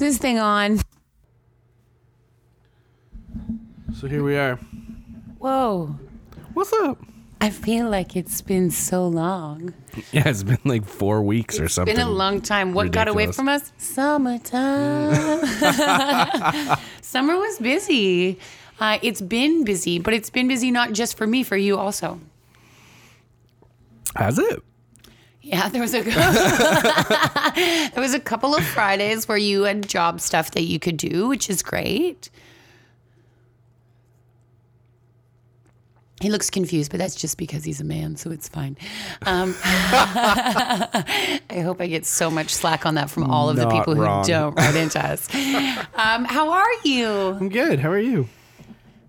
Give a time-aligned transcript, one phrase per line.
[0.00, 0.80] this thing on?
[3.94, 4.58] So here we are.
[5.38, 5.94] Whoa.
[6.54, 6.98] What's up?
[7.40, 9.72] I feel like it's been so long.
[10.12, 11.92] Yeah, it's been like four weeks or something.
[11.92, 12.74] It's been a long time.
[12.74, 13.36] What got away ridiculous.
[13.36, 13.72] from us?
[13.78, 15.16] Summertime.
[17.02, 18.38] Summer was busy.
[18.78, 22.20] Uh, it's been busy, but it's been busy not just for me, for you also.
[24.16, 24.62] Has it?
[25.42, 26.02] Yeah, there was a
[27.94, 31.28] there was a couple of Fridays where you had job stuff that you could do,
[31.28, 32.28] which is great.
[36.20, 38.76] He looks confused, but that's just because he's a man, so it's fine.
[39.22, 43.94] Um, I hope I get so much slack on that from all of the people
[43.96, 44.22] wrong.
[44.22, 45.26] who don't write into us.
[45.34, 47.08] Um, how are you?
[47.08, 47.78] I'm good.
[47.78, 48.28] How are you?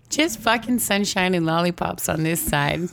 [0.08, 2.88] Just fucking sunshine and lollipops on this side.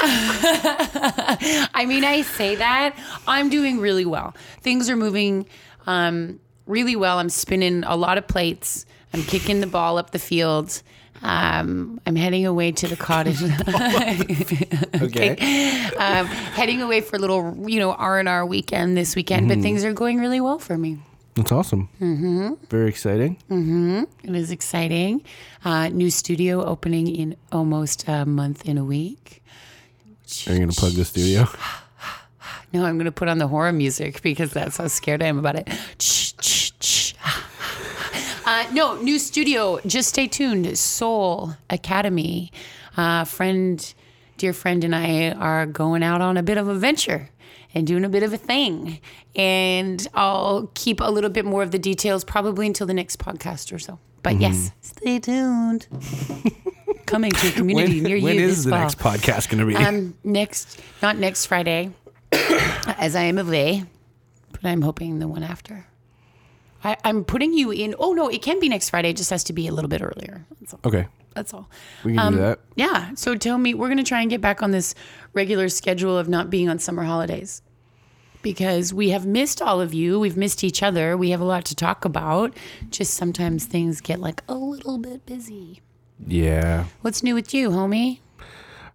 [0.00, 2.96] I mean, I say that.
[3.26, 4.34] I'm doing really well.
[4.60, 5.46] Things are moving
[5.86, 7.18] um, really well.
[7.18, 8.86] I'm spinning a lot of plates.
[9.12, 10.82] I'm kicking the ball up the field.
[11.22, 13.42] Um, I'm heading away to the cottage.
[15.00, 15.30] Okay.
[15.98, 19.48] um, heading away for a little, you know, R and R weekend this weekend.
[19.48, 20.98] But things are going really well for me.
[21.38, 21.88] That's awesome.
[22.00, 22.54] Mm-hmm.
[22.68, 23.36] Very exciting.
[24.24, 25.22] It is exciting.
[25.64, 29.44] Uh, new studio opening in almost a month in a week.
[30.48, 31.46] Are you going to plug the studio?
[32.70, 35.38] No, I'm going to put on the horror music because that's how scared I am
[35.38, 35.68] about it.
[38.44, 39.78] Uh, no, new studio.
[39.86, 40.78] Just stay tuned.
[40.78, 42.50] Soul Academy.
[42.96, 43.92] Uh, friend,
[44.38, 47.28] dear friend, and I are going out on a bit of a venture
[47.74, 49.00] and doing a bit of a thing.
[49.36, 53.72] And I'll keep a little bit more of the details probably until the next podcast
[53.72, 53.98] or so.
[54.22, 55.86] But yes, stay tuned.
[57.06, 58.80] Coming to a community near when you is this the fall.
[58.80, 59.76] next podcast going to be?
[59.76, 61.90] Um, next, not next Friday,
[62.32, 63.84] as I am away,
[64.52, 65.86] but I'm hoping the one after.
[66.84, 67.94] I, I'm putting you in.
[67.98, 69.10] Oh no, it can be next Friday.
[69.10, 70.44] It just has to be a little bit earlier.
[70.60, 70.80] That's all.
[70.84, 71.06] okay.
[71.34, 71.70] That's all.
[72.04, 72.60] We can do that.
[72.74, 73.14] Yeah.
[73.14, 74.94] So tell me, we're gonna try and get back on this
[75.34, 77.62] regular schedule of not being on summer holidays.
[78.42, 80.18] Because we have missed all of you.
[80.20, 81.16] We've missed each other.
[81.16, 82.54] We have a lot to talk about.
[82.90, 85.80] Just sometimes things get like a little bit busy.
[86.26, 86.84] Yeah.
[87.02, 88.20] What's new with you, homie?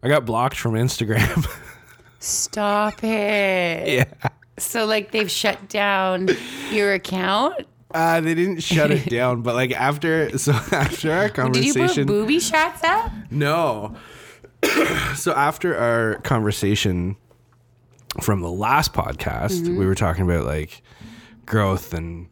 [0.01, 1.45] I got blocked from Instagram.
[2.19, 3.87] Stop it.
[3.89, 4.29] yeah.
[4.57, 6.29] So like they've shut down
[6.71, 7.65] your account.
[7.93, 12.05] Uh, they didn't shut it down, but like after, so after our conversation, Did you
[12.05, 13.11] put booby shots up?
[13.29, 13.95] no.
[15.15, 17.17] so after our conversation
[18.21, 19.77] from the last podcast, Mm-hmm.
[19.77, 20.81] we were talking about like
[21.45, 22.27] growth and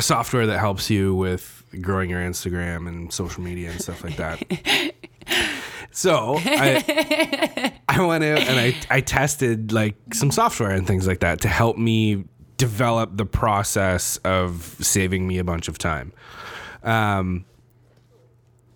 [0.00, 4.42] software that helps you with growing your Instagram and social media and stuff like that.
[5.94, 11.20] So I, I went out and I, I tested like some software and things like
[11.20, 12.24] that to help me
[12.56, 16.14] develop the process of saving me a bunch of time.
[16.82, 17.44] Um,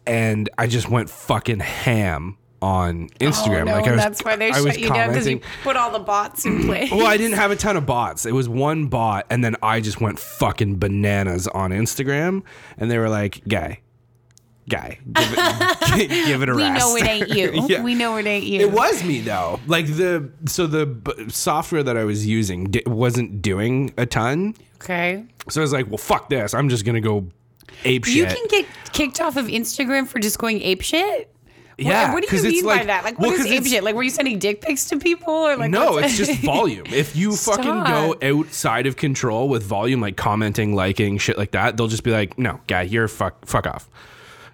[0.06, 3.62] and I just went fucking ham on Instagram.
[3.62, 5.41] Oh, no, like I was, that's why they I was shut you down because you
[5.62, 6.91] put all the bots in place.
[6.91, 8.27] well, I didn't have a ton of bots.
[8.27, 12.43] It was one bot, and then I just went fucking bananas on Instagram,
[12.78, 13.81] and they were like, "Guy,
[14.69, 17.67] guy, give it, give it a we rest." know it ain't you.
[17.69, 17.83] Yeah.
[17.83, 18.61] We know it ain't you.
[18.61, 19.61] It was me though.
[19.67, 24.55] Like the so the b- software that I was using di- wasn't doing a ton,
[24.83, 25.25] okay.
[25.49, 26.55] so I was like, "Well, fuck this.
[26.55, 27.28] I'm just gonna go
[27.84, 31.31] ape shit." You can get kicked off of Instagram for just going ape shit.
[31.78, 33.04] What- Yeah, What, do you mean by that?
[33.04, 33.82] Like, well, what is 'cause ape?
[33.82, 35.70] Like, were you sending dick pics to people or like?
[35.70, 36.87] No, it's just volume.
[36.87, 41.76] If you fucking go outside of control with volume, like commenting, liking, shit like that,
[41.76, 43.88] they'll just be like, "No, guy, you're fuck, fuck off."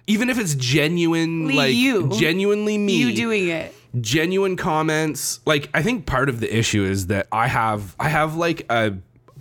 [0.05, 2.09] Even if it's genuine, like you.
[2.19, 3.73] genuinely me, you doing it.
[4.01, 5.39] genuine comments.
[5.45, 8.95] Like I think part of the issue is that I have I have like a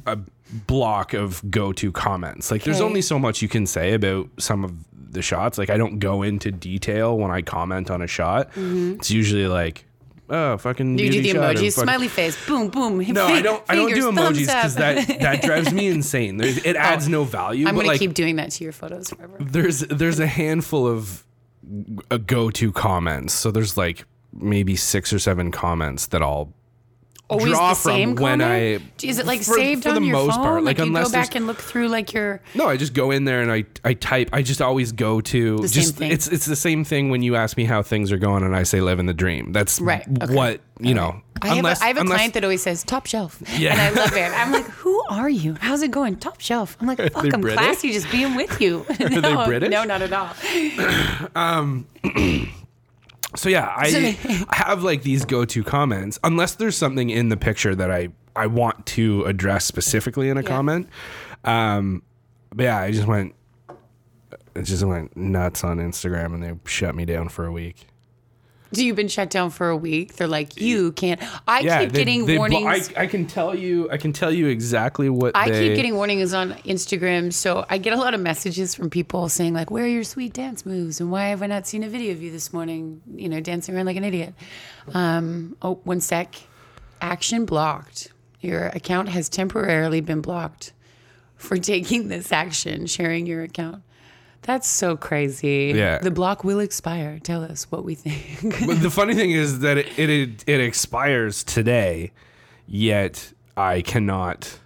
[0.07, 0.19] a
[0.53, 2.51] block of go to comments.
[2.51, 4.75] Like there's only so much you can say about some of
[5.13, 5.59] the shots.
[5.59, 8.51] Like I don't go into detail when I comment on a shot.
[8.57, 9.85] It's usually like,
[10.31, 10.99] oh fucking.
[10.99, 12.99] You do the emojis, fuck- smiley face, boom, boom.
[13.13, 13.63] No, I don't.
[13.69, 16.37] I don't do emojis because that that drives me insane.
[16.37, 17.67] There's, it adds no value.
[17.67, 19.37] I'm gonna like, keep doing that to your photos forever.
[19.41, 21.25] there's there's a handful of
[22.11, 23.33] uh, go-to comments.
[23.35, 26.53] So there's like maybe six or seven comments that I'll
[27.33, 28.41] Always draw the from same when?
[28.41, 30.45] I- Is it like for- saved for on the your most phone?
[30.45, 32.41] part, like, like, you go back and look through like your.
[32.55, 34.31] no, I just go in there and I I type.
[34.33, 36.11] I just always go to same just thing.
[36.13, 38.63] it's it's the same thing when you ask me how things are going and I
[38.63, 39.53] say living the dream.
[39.53, 40.35] That's Right, okay.
[40.35, 41.21] what you know.
[41.45, 43.73] I have, a, I have a unless- client that always says top shelf, Yeah.
[43.73, 44.31] and I love it.
[44.33, 45.57] I'm like, who are you?
[45.59, 46.15] How's it going?
[46.17, 46.77] Top shelf.
[46.81, 47.59] I'm like, fuck, I'm British?
[47.59, 48.87] classy just being with you.
[49.01, 49.71] no, they British?
[49.71, 50.31] No, not at all.
[51.35, 51.87] Um,
[53.37, 54.17] So yeah, I
[54.49, 58.47] I have like these go-to comments unless there's something in the picture that I I
[58.47, 60.89] want to address specifically in a comment.
[61.45, 62.03] Um
[62.55, 63.35] but yeah, I just went,
[64.55, 67.87] it just went nuts on Instagram, and they shut me down for a week.
[68.73, 70.17] So you've been shut down for a week.
[70.17, 71.21] They're like, you can't.
[71.47, 72.91] I Yeah, keep they- getting they warnings.
[72.97, 75.95] I, I can tell you, I can tell you exactly what I they, keep getting
[75.95, 79.85] warnings on Instagram, so I get a lot of messages from people saying like, "Where
[79.85, 82.31] are your sweet dance moves?" and "Why have I not seen a video of you
[82.31, 84.35] this morning?" You know, dancing around like an idiot.
[84.95, 86.35] Um, oh, one sec.
[87.01, 88.13] Action blocked.
[88.41, 90.73] Your account has temporarily been blocked
[91.37, 93.83] for taking this action, sharing your account.
[94.43, 95.73] That's so crazy.
[95.75, 95.99] Yeah.
[95.99, 97.19] The block will expire.
[97.21, 98.67] Tell us what we think.
[98.67, 102.13] But the funny thing is that it, it it expires today,
[102.67, 104.59] yet I cannot.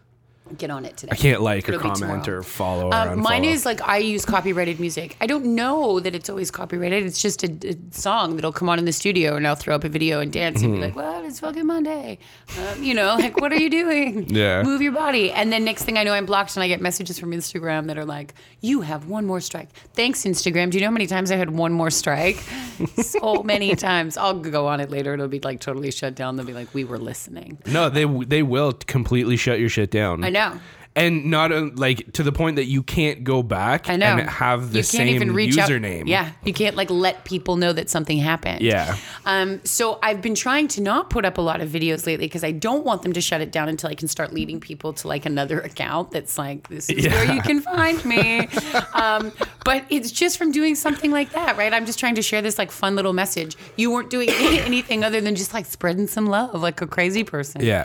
[0.57, 1.11] Get on it today.
[1.13, 2.39] I can't like or It'll be comment tomorrow.
[2.39, 5.17] or follow or Um, mine is like I use copyrighted music.
[5.21, 7.05] I don't know that it's always copyrighted.
[7.05, 9.83] It's just a, a song that'll come on in the studio, and I'll throw up
[9.83, 10.83] a video and dance and be Mm-hmm.
[10.85, 12.19] like, "Well, it's fucking Monday,"
[12.61, 14.27] um, you know, like, "What are you doing?
[14.37, 14.63] Yeah.
[14.63, 17.19] move your body." And then next thing I know, I'm blocked, and I get messages
[17.19, 20.71] from Instagram that are like, "You have one more strike." Thanks, Instagram.
[20.71, 22.37] Do you know how many times I had one more strike?
[23.03, 24.17] so many times.
[24.17, 25.15] I'll go on it later.
[25.15, 26.37] It'll be like totally shut down.
[26.37, 30.23] They'll be like, "We were listening." no, they they will completely shut your shit down.
[30.25, 30.61] I know.
[30.95, 34.07] and not uh, like to the point that you can't go back I know.
[34.07, 36.09] and have the you can't same even reach out- username.
[36.09, 38.63] Yeah, you can't like let people know that something happened.
[38.63, 38.97] Yeah.
[39.27, 42.43] Um, so I've been trying to not put up a lot of videos lately because
[42.45, 45.07] I don't want them to shut it down until I can start leading people to
[45.09, 48.49] like another account that's like this is where you can find me.
[48.95, 49.33] um,
[49.67, 51.75] but it's just from doing something like that, right?
[51.75, 53.55] I'm just trying to share this like fun little message.
[53.77, 57.61] You weren't doing anything other than just like spreading some love, like a crazy person.
[57.63, 57.85] Yeah.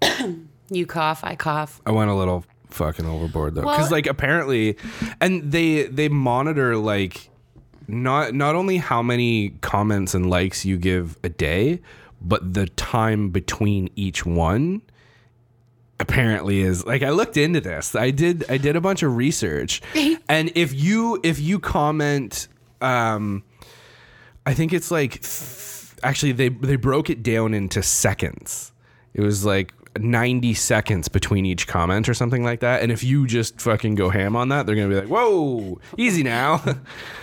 [0.70, 1.80] You cough, I cough.
[1.84, 4.76] I went a little fucking overboard though, because Well- like apparently,
[5.20, 7.28] and they they monitor like
[7.88, 11.80] not not only how many comments and likes you give a day,
[12.20, 14.82] but the time between each one.
[15.98, 17.94] Apparently is like I looked into this.
[17.94, 19.82] I did I did a bunch of research,
[20.30, 22.48] and if you if you comment,
[22.80, 23.42] um,
[24.46, 28.72] I think it's like th- actually they they broke it down into seconds.
[29.12, 32.82] It was like 90 seconds between each comment or something like that.
[32.82, 36.22] And if you just fucking go ham on that, they're gonna be like, "Whoa, easy
[36.22, 36.62] now."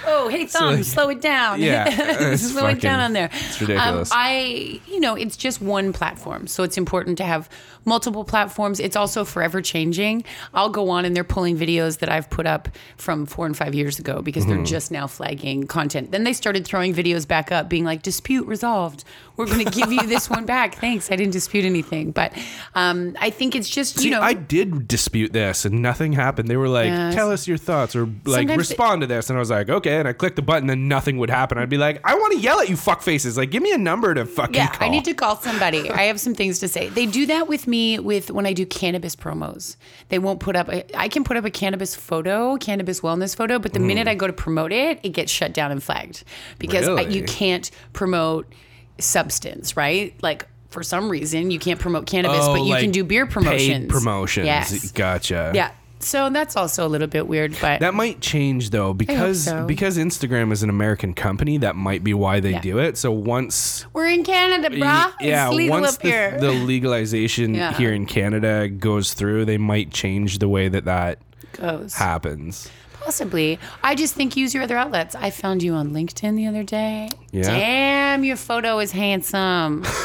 [0.10, 1.62] Oh, hey, thumb, like- slow it down.
[1.62, 3.30] Yeah, slow it down on there.
[3.34, 4.10] it's ridiculous.
[4.10, 7.50] Um, I, you know, it's just one platform, so it's important to have
[7.84, 8.80] multiple platforms.
[8.80, 10.24] It's also forever changing.
[10.54, 13.76] I'll go on and they're pulling videos that I've put up from four and five
[13.76, 14.56] years ago because Mm-hmm.
[14.56, 16.12] they're just now flagging content.
[16.12, 19.04] Then they started throwing videos back up, being like, "Dispute resolved.
[19.36, 20.76] We're going to give you this one back.
[20.76, 22.32] Thanks, I didn't dispute anything." But
[22.76, 24.22] um, I think it's just you See, know.
[24.22, 26.50] I did dispute this and nothing happened.
[26.50, 29.40] They were like, Yeah, "Tell us your thoughts" or like respond to this, and I
[29.40, 31.58] was like, "Okay." And I clicked the button, and nothing would happen.
[31.58, 33.38] I'd be like, "I want to yell at you, fuck faces!
[33.38, 35.90] Like, give me a number to fucking Yeah, call." I need to call somebody.
[35.90, 36.90] I have some things to say.
[36.90, 39.76] They do that with me with when I do cannabis promos.
[40.10, 40.70] They won't put up.
[40.70, 44.16] A, I can put up a cannabis photo, cannabis wellness photo, but the minute I
[44.16, 46.24] go to promote it, it gets shut down and flagged
[46.60, 48.52] because I, you can't promote
[49.00, 50.16] substance, right?
[50.22, 53.26] Like for some reason you can't promote cannabis, Oh, but you like can do beer
[53.26, 53.86] promotions.
[53.86, 54.46] Paid promotions.
[54.46, 54.92] Yes.
[54.92, 55.52] Gotcha.
[55.56, 55.72] Yeah.
[56.00, 59.66] So that's also a little bit weird, but That might change though because so.
[59.66, 61.58] because Instagram is an American company.
[61.58, 62.62] That might be why they Yeah.
[62.62, 62.98] do it.
[63.00, 65.12] So once we're in Canada, brah.
[65.20, 66.38] yeah, it's legal once up the, here.
[66.40, 67.74] the legalization Yeah.
[67.74, 71.18] here in Canada goes through, they might change the way that that
[71.54, 71.96] goes.
[71.96, 72.70] happens.
[73.04, 73.58] Possibly.
[73.84, 75.16] I just think use your other outlets.
[75.16, 77.10] I found you on LinkedIn the other day.
[77.32, 77.44] Yeah?
[77.44, 79.84] Damn, your photo is handsome.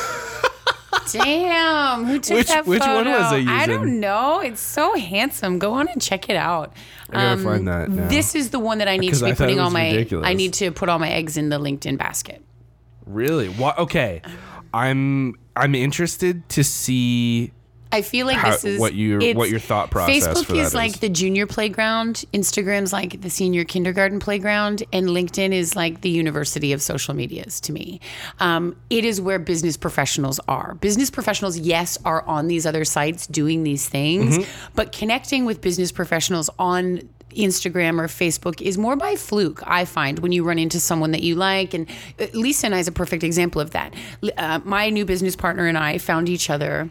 [1.10, 2.94] Damn, who took Which- that which photo?
[2.94, 4.40] one was I I don't know.
[4.40, 5.58] It's so handsome.
[5.58, 6.72] Go on and check it out.
[7.10, 8.02] I gotta find that now.
[8.04, 9.90] Um, This is the one that I need to be putting all my.
[9.90, 10.26] ridiculous.
[10.28, 12.42] I need to put all my eggs in the LinkedIn basket.
[13.06, 13.48] really?
[13.48, 13.78] What?
[13.78, 14.22] Okay,
[14.72, 17.52] I'm I'm interested to see.
[17.92, 20.26] I feel like How- this is what your- what your thought process is.
[20.26, 22.24] Facebook for is like the junior playground.
[22.32, 27.60] Instagram's like the senior kindergarten playground, and LinkedIn is like the university of social medias
[27.60, 28.00] to me.
[28.40, 30.74] Um, it is where business professionals are.
[30.80, 34.50] Business professionals, yes, are on these other sites doing these things, Mm-hmm.
[34.74, 37.02] but connecting with business professionals on
[37.36, 41.22] Instagram or Facebook is more by fluke, I find, when you run into someone that
[41.22, 41.72] you like.
[41.72, 41.86] And
[42.20, 43.94] uh, Lisa and I is a perfect example of that.
[44.36, 46.90] Uh, my new business partner and I found each other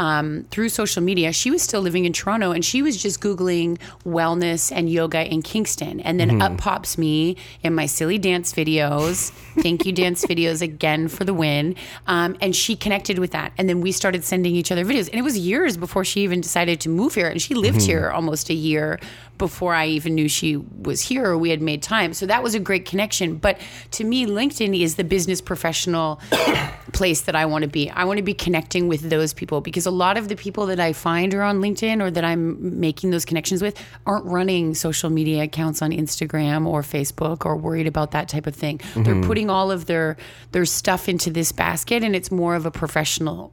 [0.00, 1.30] um, through social media.
[1.30, 5.42] She was still living in Toronto and she was just Googling wellness and yoga in
[5.42, 6.00] Kingston.
[6.00, 9.30] And then up pops me in my silly dance videos.
[9.62, 11.76] Thank you, dance videos, again for the win.
[12.06, 13.52] Um, and she connected with that.
[13.58, 15.10] And then we started sending each other videos.
[15.10, 17.28] And it was years before she even decided to move here.
[17.28, 18.98] And she lived here almost a year
[19.40, 22.12] before I even knew she was here or we had made time.
[22.12, 23.36] So that was a great connection.
[23.36, 23.58] But
[23.92, 26.20] to me, LinkedIn is the business professional
[26.92, 27.90] place that I want to be.
[27.90, 30.78] I want to be connecting with those people because a lot of the people that
[30.78, 35.10] I find are on LinkedIn or that I'm making those connections with aren't running social
[35.10, 38.78] media accounts on Instagram or Facebook or worried about that type of thing.
[38.78, 39.02] Mm-hmm.
[39.02, 40.16] They're putting all of their
[40.52, 43.52] their stuff into this basket and it's more of a professional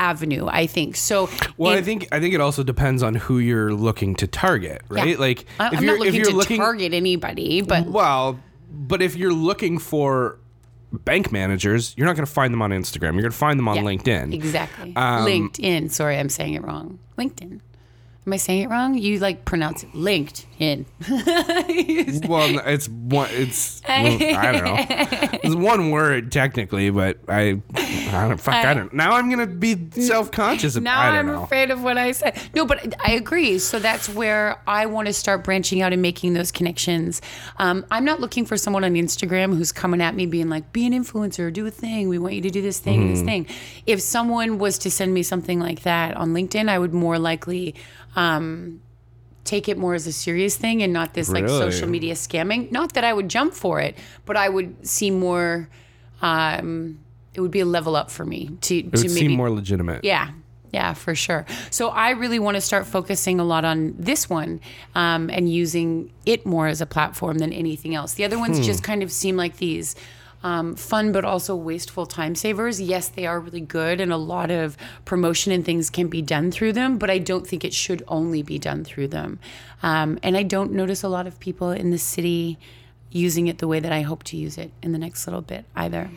[0.00, 0.96] avenue, I think.
[0.96, 4.26] So Well, it- I think I think it also depends on who you're looking to
[4.26, 5.10] target, right?
[5.10, 5.16] Yeah.
[5.16, 8.40] Like I- if I'm you're not looking if you're to looking target anybody, but well,
[8.68, 10.38] but if you're looking for
[10.92, 13.12] bank managers, you're not going to find them on Instagram.
[13.14, 14.34] You're going to find them on Yeah, LinkedIn.
[14.34, 14.94] Exactly.
[14.96, 15.90] Um, LinkedIn.
[15.90, 16.98] Sorry, I'm saying it wrong.
[17.18, 17.60] LinkedIn.
[18.24, 18.96] Am I saying it wrong?
[18.96, 20.84] You like pronounce it LinkedIn.
[22.28, 23.28] Well, it's one.
[23.32, 24.06] It's well,
[24.36, 25.38] I don't know.
[25.42, 27.60] It's one word technically, but I,
[28.12, 28.54] I don't fuck.
[28.54, 28.92] I, don't.
[28.92, 30.76] Now I'm gonna be self conscious.
[30.76, 31.42] Now I know.
[31.44, 32.38] afraid of what I said.
[32.54, 33.58] No, but I agree.
[33.58, 37.20] So that's where I want to start branching out and making those connections.
[37.58, 40.86] Um, I'm not looking for someone on Instagram who's coming at me being like, be
[40.86, 42.08] an influencer, do a thing.
[42.08, 43.14] We want you to do this thing, Mm-hmm.
[43.14, 43.46] this thing.
[43.86, 47.74] If someone was to send me something like that on LinkedIn, I would more likely
[48.16, 48.80] um,
[49.44, 51.58] take it more as a serious thing and not this like Really?
[51.72, 52.70] social media scamming.
[52.70, 55.68] Not that I would jump for it, but I would see more.
[56.20, 57.00] Um,
[57.34, 59.50] it would be a level up for me to It to would maybe seem more
[59.50, 60.04] legitimate.
[60.04, 60.30] yeah.
[60.72, 61.44] Yeah, for sure.
[61.70, 64.58] So I really want to start focusing a lot on this one
[64.94, 68.14] um, and using it more as a platform than anything else.
[68.14, 68.62] The other ones Hmm.
[68.64, 69.94] just kind of seem like these
[70.44, 72.80] um, fun but also wasteful time savers.
[72.80, 76.50] Yes, they are really good, and a lot of promotion and things can be done
[76.50, 79.38] through them, but I don't think it should only be done through them.
[79.84, 82.58] Um, and I don't notice a lot of people in the city
[83.10, 85.64] using it the way that I hope to use it in the next little bit
[85.76, 86.10] either.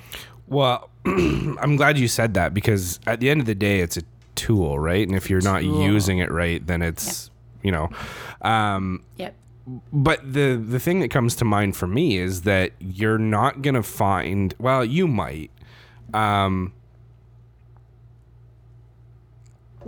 [0.48, 4.02] Well, I'm glad you said that because at the end of the day, it's a
[4.36, 5.08] tool, right?
[5.08, 5.82] And if you're not Tool.
[5.84, 7.30] using it right, then it's
[7.64, 7.90] you know.
[8.42, 9.34] Um, Yep.
[9.92, 13.82] but the the thing that comes to mind for me is that you're not gonna
[13.84, 14.54] find.
[14.60, 15.52] Well, you might.
[16.14, 16.74] Um,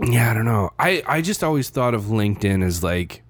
[0.02, 0.70] yeah, I don't know.
[0.78, 3.22] I I just always thought of LinkedIn as like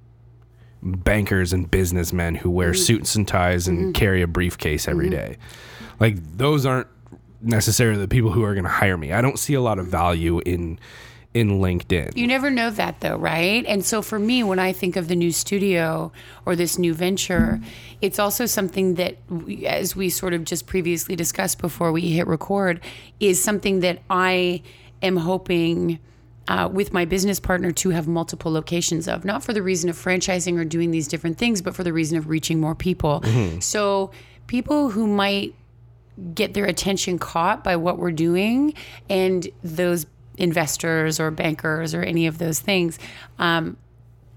[0.83, 5.37] bankers and businessmen who wear suits and ties and carry a briefcase every day.
[5.99, 6.87] Like those aren't
[7.41, 9.13] necessarily the people who are going to hire me.
[9.13, 10.79] I don't see a lot of value in
[11.35, 12.17] in LinkedIn.
[12.17, 13.65] You never know that though, right?
[13.67, 16.11] And so for me, when I think of the new studio
[16.47, 17.61] or this new venture,
[18.01, 22.27] it's also something that, we, as we sort of just previously discussed before we hit
[22.27, 22.81] record,
[23.21, 24.63] is something that I
[25.03, 25.99] am hoping.
[26.51, 29.97] Uh, with my business partner to have multiple locations of, not for the reason of
[29.97, 33.23] franchising or doing these different things, but for the reason of reaching more people.
[33.61, 34.13] So,
[34.47, 35.55] people who might
[36.35, 38.75] get their attention caught by what we're doing
[39.09, 40.07] and those
[40.37, 42.99] investors or bankers or any of those things
[43.39, 43.77] um,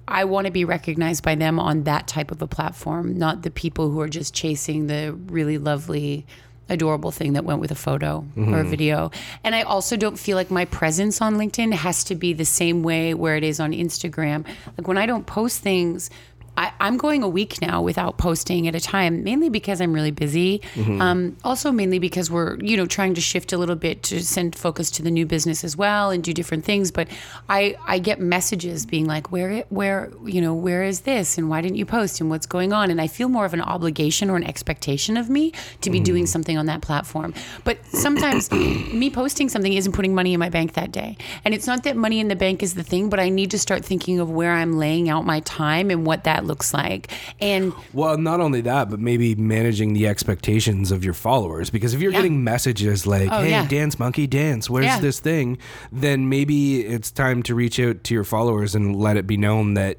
[0.08, 3.52] i want to be recognized by them on that type of a platform not the
[3.52, 6.26] people who are just chasing the really lovely
[6.70, 9.12] adorable thing that went with a photo or a video.
[9.44, 12.82] And i also don't feel like my presence on linkedin has to be the same
[12.82, 14.48] way where it is on instagram.
[14.78, 16.10] Like when i don't post things
[16.58, 20.12] I, I'm going a week now without posting at a time, mainly because I'm really
[20.12, 20.62] busy.
[21.02, 24.56] Um, also, mainly because we're you know trying to shift a little bit to send
[24.56, 26.92] focus to the new business as well and do different things.
[26.92, 27.08] But
[27.50, 31.50] I I get messages being like, where it where you know where is this and
[31.50, 32.92] why didn't you post and what's going on?
[32.92, 36.26] And I feel more of an obligation or an expectation of me to be doing
[36.26, 37.34] something on that platform.
[37.64, 41.68] But sometimes me posting something isn't putting money in my bank that day, and it's
[41.68, 44.20] not that money in the bank is the thing, but I need to start thinking
[44.20, 47.12] of where I'm laying out my time and what that looks like.
[47.40, 51.70] And Well, not only that, but maybe managing the expectations of your followers.
[51.70, 52.20] Because if you're Yeah.
[52.20, 53.68] getting messages like, Oh, "Hey, yeah.
[53.68, 55.00] dance monkey, dance," where's Yeah.
[55.00, 55.58] this thing?
[55.92, 59.74] Then maybe it's time to reach out to your followers and let it be known
[59.76, 59.98] that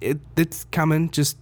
[0.00, 1.10] it it's coming.
[1.10, 1.36] Just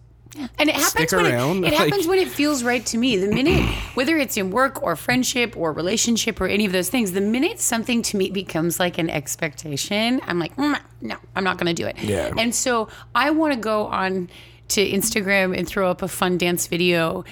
[0.58, 2.98] And it happens Stick when around, it, it like- happens when it feels right to
[2.98, 3.16] me.
[3.16, 7.12] The minute, whether it's in work or friendship or relationship or any of those things,
[7.12, 11.58] the minute something to me becomes like an expectation, I'm like, "Mm, no, I'm not
[11.58, 11.98] going to do it.
[12.02, 12.32] Yeah.
[12.38, 14.28] And so I want to go on
[14.68, 17.24] to Instagram and throw up a fun dance video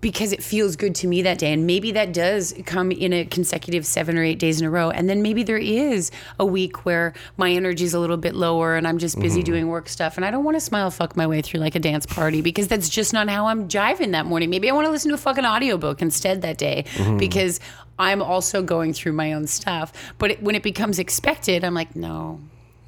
[0.00, 1.52] because it feels good to me that day.
[1.52, 4.90] And maybe that does come in a consecutive seven or eight days in a row.
[4.90, 8.76] And then maybe there is a week where my energy is a little bit lower
[8.76, 9.46] and I'm just busy mm-hmm.
[9.46, 10.16] doing work stuff.
[10.16, 12.68] And I don't want to smile fuck my way through like a dance party because
[12.68, 14.50] that's just not how I'm jiving that morning.
[14.50, 17.16] Maybe I want to listen to a fucking audiobook instead that day mm-hmm.
[17.16, 17.60] because
[17.98, 19.92] I'm also going through my own stuff.
[20.18, 22.40] But it, when it becomes expected, I'm like, no,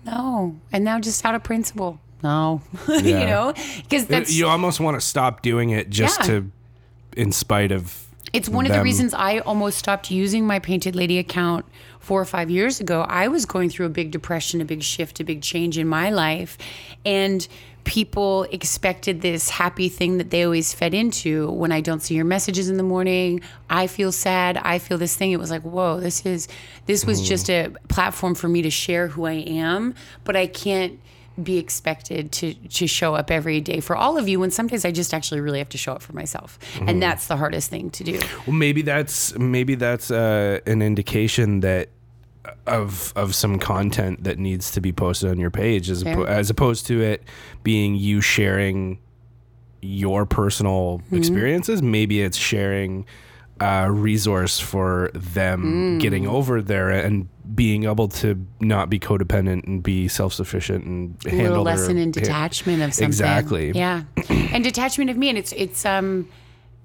[0.05, 0.57] no.
[0.73, 2.63] And now just out of principle, no.
[2.89, 3.53] you know?
[3.89, 6.27] Because you almost want to stop doing it just Yeah.
[6.27, 6.51] to,
[7.17, 11.19] in spite of It's one of the reasons I almost stopped using my Painted Lady
[11.19, 11.67] account
[11.99, 13.03] four or five years ago.
[13.03, 16.11] I was going through a big depression, a big shift, a big change in my
[16.11, 16.57] life.
[17.05, 17.47] And
[17.85, 21.51] people expected this happy thing that they always fed into.
[21.51, 24.59] When I don't see your messages in the morning, I feel sad.
[24.59, 25.33] I feel this thing.
[25.33, 26.47] It was like, whoa, this is,
[26.87, 27.27] this was mm.
[27.27, 31.01] just a platform for me to share who I am, but I can't
[31.45, 34.91] be expected to to show up every day for all of you when sometimes I
[34.93, 36.59] just actually really have to show up for myself.
[36.87, 38.21] And that's the hardest thing to do.
[38.47, 41.89] Well, maybe that's maybe that's uh, an indication that
[42.67, 46.51] of of some content that needs to be posted on your page, as oppo- as
[46.51, 47.23] opposed to it
[47.63, 48.99] being you sharing
[49.83, 51.17] your personal Mm-hmm.
[51.17, 51.83] experiences.
[51.83, 53.07] Maybe it's sharing
[53.61, 56.01] a resource for them Mm.
[56.01, 61.17] getting over there and being able to not be codependent and be self sufficient and
[61.27, 63.07] A handle little their- lesson in detachment of something.
[63.09, 63.73] Exactly.
[63.75, 64.03] Yeah.
[64.29, 65.29] and detachment of me.
[65.29, 66.29] And it's it's um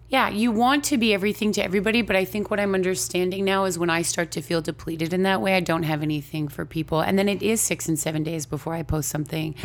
[0.08, 3.66] yeah, you want to be everything to everybody, but I think what I'm understanding now
[3.66, 6.64] is when I start to feel depleted in that way, I don't have anything for
[6.64, 7.02] people.
[7.02, 9.56] And then it is six and seven days before I post something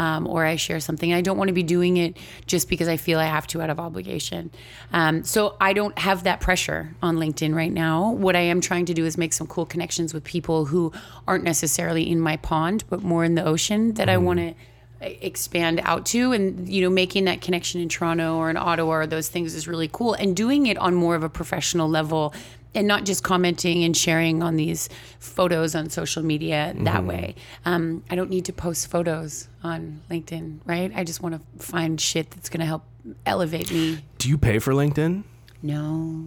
[0.00, 1.12] um, or I share something.
[1.12, 2.16] I don't want to be doing it
[2.46, 4.50] just because I feel I have to out of obligation.
[4.90, 8.10] Um, so I don't have that pressure on LinkedIn right now.
[8.12, 10.92] What I am trying to do is make some cool connections with people who
[11.28, 14.54] aren't necessarily in my pond, but more in the ocean that I want to
[15.00, 19.06] expand out to and you know making that connection in Toronto or in Ottawa or
[19.06, 22.34] those things is really cool and doing it on more of a professional level
[22.74, 24.88] and not just commenting and sharing on these
[25.18, 27.34] photos on social media that way.
[27.64, 30.92] Um, I don't need to post photos on LinkedIn, right?
[30.94, 32.84] I just want to find shit that's going to help
[33.26, 34.04] elevate me.
[34.18, 35.24] Do you pay for LinkedIn?
[35.62, 36.26] No.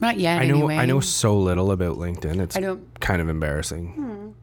[0.00, 0.76] Not yet, I know anyway.
[0.76, 2.40] I know so little about LinkedIn.
[2.40, 4.34] It's I don't kind of embarrassing.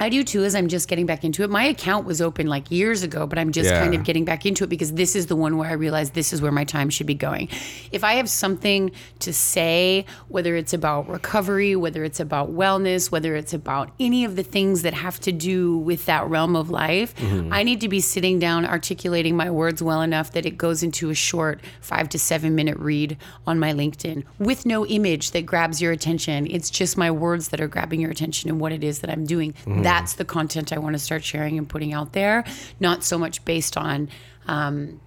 [0.00, 1.50] I do too, as I'm just getting back into it.
[1.50, 3.80] My account was open like years ago, but I'm just Yeah.
[3.80, 6.32] kind of getting back into it because this is the one where I realize this
[6.32, 7.48] is where my time should be going.
[7.92, 13.36] If I have something to say, whether it's about recovery, whether it's about wellness, whether
[13.36, 17.14] it's about any of the things that have to do with that realm of life,
[17.16, 17.52] mm-hmm.
[17.52, 21.10] I need to be sitting down articulating my words well enough that it goes into
[21.10, 25.82] a short five to seven minute read on my LinkedIn with no image that grabs
[25.82, 26.46] your attention.
[26.50, 29.26] It's just my words that are grabbing your attention and what it is that I'm
[29.26, 29.52] doing.
[29.52, 29.82] Mm-hmm.
[29.90, 32.44] That's the content I want to start sharing and putting out there,
[32.78, 34.08] not so much based on.
[34.46, 35.00] Um,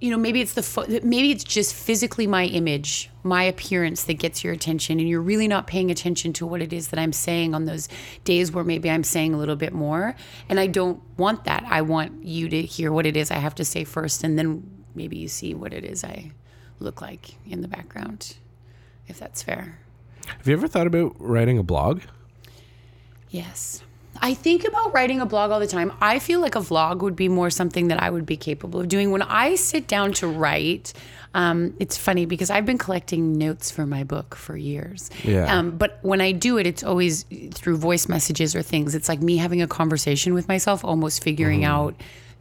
[0.00, 4.14] you know, maybe it's the pho- maybe it's just physically my image, my appearance that
[4.14, 7.12] gets your attention, and you're really not paying attention to what it is that I'm
[7.12, 7.88] saying on those
[8.24, 10.14] days where maybe I'm saying a little bit more.
[10.48, 11.64] And I don't want that.
[11.66, 14.68] I want you to hear what it is I have to say first, and then
[14.94, 16.32] maybe you see what it is I
[16.80, 18.36] look like in the background,
[19.06, 19.78] if that's fair.
[20.26, 22.02] Have you ever thought about writing a blog?
[23.30, 23.82] Yes.
[24.20, 25.92] I think about writing a blog all the time.
[26.00, 28.88] I feel like a vlog would be more something that I would be capable of
[28.88, 29.10] doing.
[29.10, 30.92] When I sit down to write,
[31.34, 35.10] um, it's funny because I've been collecting notes for my book for years.
[35.22, 35.58] Yeah.
[35.58, 38.94] Um, but when I do it, it's always through voice messages or things.
[38.94, 41.94] It's like me having a conversation with myself, almost figuring out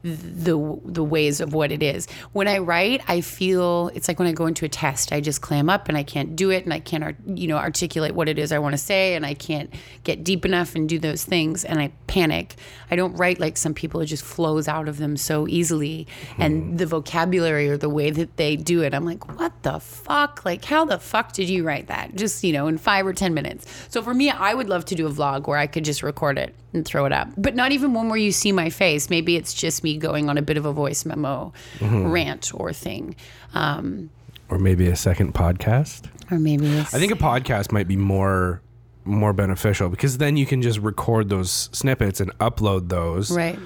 [0.06, 2.08] the the ways of what it is.
[2.32, 5.42] When I write, I feel it's like when I go into a test, I just
[5.42, 8.38] clam up and I can't do it and I can't you know articulate what it
[8.38, 11.66] is I want to say and I can't get deep enough and do those things
[11.66, 12.56] and I panic.
[12.92, 16.64] I don't write like some people it just flows out of them so easily and
[16.64, 16.76] hmm.
[16.78, 20.46] the vocabulary or the way that they do it, I'm like, "What the fuck?
[20.46, 23.34] Like how the fuck did you write that?" Just, you know, in 5 or 10
[23.34, 23.66] minutes.
[23.90, 26.38] So for me, I would love to do a vlog where I could just record
[26.38, 27.30] it and throw it up.
[27.38, 29.10] But not even one where you see my face.
[29.10, 33.16] Maybe it's just me going on a bit of a voice memo rant or thing.
[33.56, 34.10] Um,
[34.50, 36.10] Or maybe a second podcast?
[36.32, 38.62] or maybe I think a podcast might be more
[39.08, 43.30] more beneficial because then you can just record those snippets and upload those.
[43.32, 43.60] right.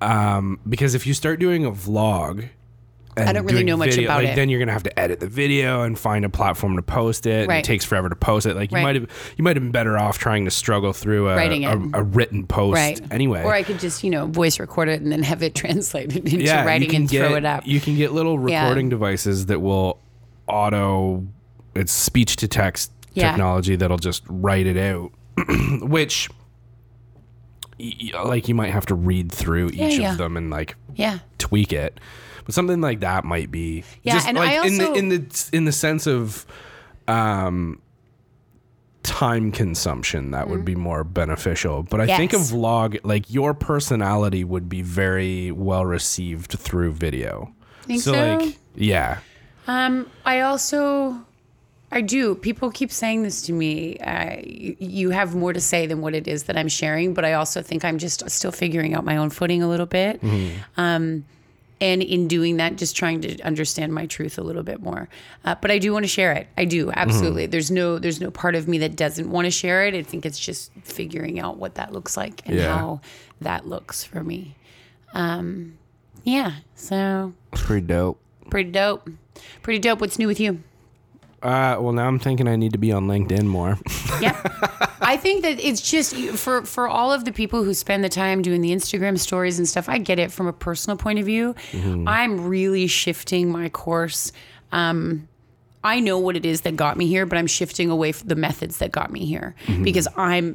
[0.00, 2.48] Um, because if you start doing a vlog,
[3.16, 4.36] and don't really know much video, about like, it.
[4.36, 7.40] Then you're gonna have to edit the video and find a platform to post it.
[7.40, 7.58] and Right.
[7.58, 8.56] it takes forever to post it.
[8.56, 8.82] Like you Right.
[8.82, 11.76] might have you might have been better off trying to struggle through a, Writing a,
[11.94, 13.00] a written post Right.
[13.10, 13.42] anyway.
[13.42, 16.44] Or I could just, you know, voice record it and then have it translated into
[16.44, 17.66] yeah, writing and get, throw it up.
[17.66, 18.62] You can get little Yeah.
[18.62, 19.98] recording devices that will
[20.48, 21.24] auto
[21.74, 23.30] it's speech to text Yeah.
[23.30, 25.10] technology that'll just write it out,
[25.82, 26.28] which
[28.24, 30.12] like you might have to read through each yeah.
[30.12, 31.20] of them and like yeah.
[31.38, 31.98] tweak it.
[32.44, 35.08] But something like that might be Yeah, just and like I in the also- in
[35.08, 36.46] the in the sense of
[37.08, 37.80] um
[39.02, 41.82] time consumption that would be more beneficial.
[41.82, 47.52] But I think a vlog like your personality would be very well received through video.
[47.82, 48.12] Think so?
[48.12, 49.18] like yeah.
[49.66, 51.24] Um, I also,
[51.92, 52.34] I do.
[52.34, 53.98] People keep saying this to me.
[53.98, 57.24] Uh, you, you have more to say than what it is that I'm sharing, but
[57.24, 60.20] I also think I'm just still figuring out my own footing a little bit.
[60.76, 61.24] Um,
[61.80, 65.08] and in doing that, just trying to understand my truth a little bit more.
[65.44, 66.46] Uh, but I do want to share it.
[66.56, 67.46] I do absolutely.
[67.46, 69.94] There's no there's no part of me that doesn't want to share it.
[69.94, 72.74] I think it's just figuring out what that looks like and Yeah.
[72.78, 73.00] how
[73.40, 74.54] that looks for me.
[75.12, 75.76] Um,
[76.22, 76.52] yeah.
[76.76, 78.20] So It's pretty dope.
[78.48, 79.10] pretty dope.
[79.62, 80.00] Pretty dope.
[80.00, 80.62] What's new with you?
[81.42, 83.78] Uh, well, now I'm thinking I need to be on LinkedIn more.
[84.20, 84.40] Yeah.
[85.00, 88.40] I think that it's just for for all of the people who spend the time
[88.40, 89.88] doing the Instagram stories and stuff.
[89.88, 91.54] I get it from a personal point of view.
[92.06, 94.30] I'm really shifting my course.
[94.70, 95.28] Um,
[95.84, 98.36] I know what it is that got me here, but I'm shifting away from the
[98.36, 100.54] methods that got me here because I'm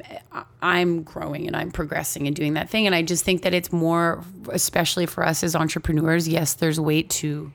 [0.62, 2.86] I'm growing and I'm progressing and doing that thing.
[2.86, 6.26] And I just think that it's more, especially for us as entrepreneurs.
[6.26, 7.52] Yes, there's weight to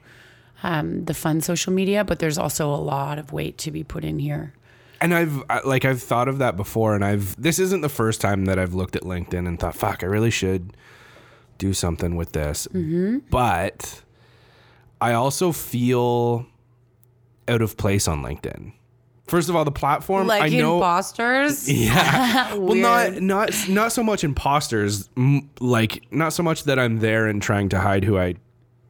[0.64, 4.04] um, the fun social media, but there's also a lot of weight to be put
[4.04, 4.54] in here.
[5.02, 8.46] and I've like I've thought of that before, and I've this isn't the first time
[8.46, 10.76] that I've looked at LinkedIn and thought, "Fuck, I really should
[11.58, 13.18] do something with this." Mm-hmm.
[13.30, 14.02] But
[15.02, 16.46] I also feel
[17.50, 18.72] out of place on LinkedIn.
[19.28, 20.76] First of all, the platform Like I know.
[20.76, 21.70] imposters.
[21.72, 22.54] Yeah.
[22.56, 25.10] well, not not not so much imposters.
[25.18, 28.36] m- Like not so much that I'm there and trying to hide who I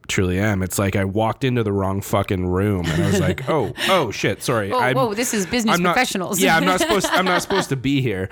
[0.07, 0.61] truly am.
[0.61, 4.11] It's like I walked into the wrong fucking room and I was like, oh, oh
[4.11, 4.69] shit, sorry.
[4.69, 6.39] Whoa, I'm, whoa, this is business I'm not, professionals.
[6.39, 7.07] Yeah, I'm not supposed.
[7.07, 8.29] I'm not supposed to be here.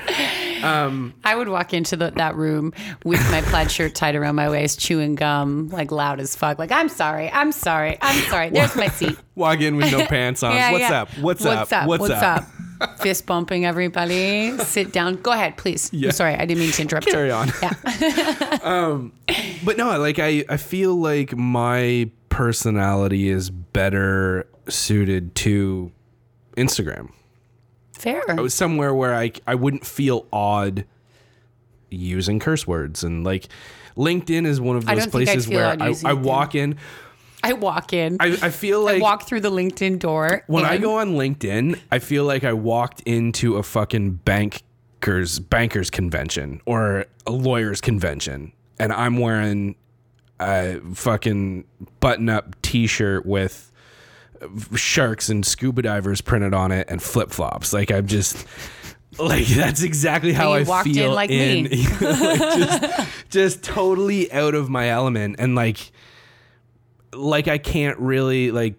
[0.63, 4.49] Um, I would walk into the, that room with my plaid shirt tied around my
[4.49, 6.59] waist, chewing gum, like loud as fuck.
[6.59, 8.49] Like, I'm sorry, I'm sorry, I'm sorry.
[8.49, 9.17] There's my seat.
[9.35, 10.53] Walk in with no pants on.
[10.53, 11.01] Yeah, What's yeah.
[11.01, 11.09] up?
[11.19, 11.87] What's, up?
[11.87, 12.45] What's up?
[13.01, 14.57] Fist bumping everybody.
[14.59, 15.15] Sit down.
[15.17, 15.89] Go ahead, please.
[15.93, 16.09] Yeah.
[16.09, 17.13] I'm sorry, I didn't mean to interrupt you.
[17.13, 17.51] Carry on.
[17.61, 18.57] Yeah.
[18.71, 19.11] Um,
[19.63, 25.91] but no, like I, I feel like my personality is better suited to
[26.55, 27.11] Instagram.
[27.93, 28.21] Fair.
[28.27, 30.85] It was somewhere where I I wouldn't feel odd
[31.89, 33.47] using curse words and like
[33.97, 36.77] LinkedIn is one of those places where I, I walk in.
[37.43, 38.17] I walk in.
[38.19, 40.43] I, I feel like I walk through the LinkedIn door.
[40.47, 45.89] when I go on LinkedIn, I feel like I walked into a fucking bankers bankers
[45.89, 49.75] convention or a lawyers convention, and I'm wearing
[50.39, 51.65] a fucking
[51.99, 53.71] button up T-shirt with
[54.75, 57.73] sharks and scuba divers printed on it and flip flops.
[57.73, 58.45] Like I'm just.
[59.19, 61.67] Like that's exactly how I walked in feel like me.
[62.01, 65.91] like, just, just totally out of my element and like
[67.13, 68.75] like I can't really like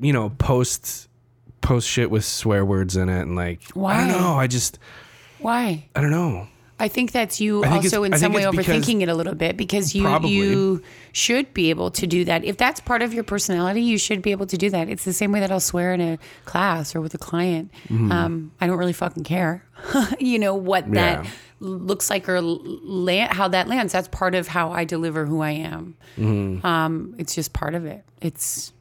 [0.00, 1.08] you know post
[1.60, 3.96] post shit with swear words in it and like I Why?
[4.08, 4.78] don't know I just
[5.38, 5.88] Why?
[5.94, 6.46] I don't know
[6.84, 9.94] I think that's you think also in some way overthinking it a little bit because
[9.94, 10.30] you Probably.
[10.32, 12.44] you should be able to do that.
[12.44, 14.90] If that's part of your personality, you should be able to do that.
[14.90, 17.70] It's the same way that I'll swear in a class or with a client.
[17.88, 18.12] Mm-hmm.
[18.12, 19.64] Um, I don't really fucking care.
[20.18, 21.30] you know what that Yeah.
[21.60, 23.94] looks like or land, how that lands.
[23.94, 25.96] That's part of how I deliver who I am.
[26.18, 26.66] Mm-hmm.
[26.66, 28.04] Um, it's just part of it.
[28.20, 28.73] It's.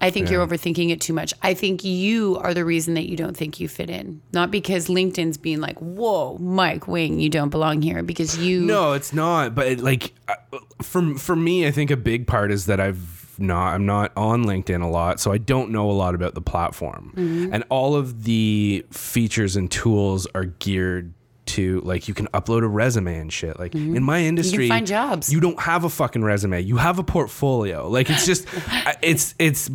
[0.00, 1.32] I think you're overthinking it too much.
[1.42, 4.20] I think you are the reason that you don't think you fit in.
[4.32, 8.92] Not because LinkedIn's being like, "Whoa, Mike Wing, you don't belong here." Because you no
[8.92, 10.34] it's not but it, like uh,
[10.82, 14.44] for for me I think a big part is that I've not I'm not on
[14.44, 17.52] LinkedIn a lot so I don't know a lot about the platform Mm-hmm.
[17.54, 21.12] and all of the features and tools are geared
[21.46, 24.74] to like you can upload a resume and shit like in my industry Mm-hmm.
[24.74, 25.32] find jobs.
[25.32, 28.46] you don't have a fucking resume you have a portfolio like it's just
[29.02, 29.70] it's it's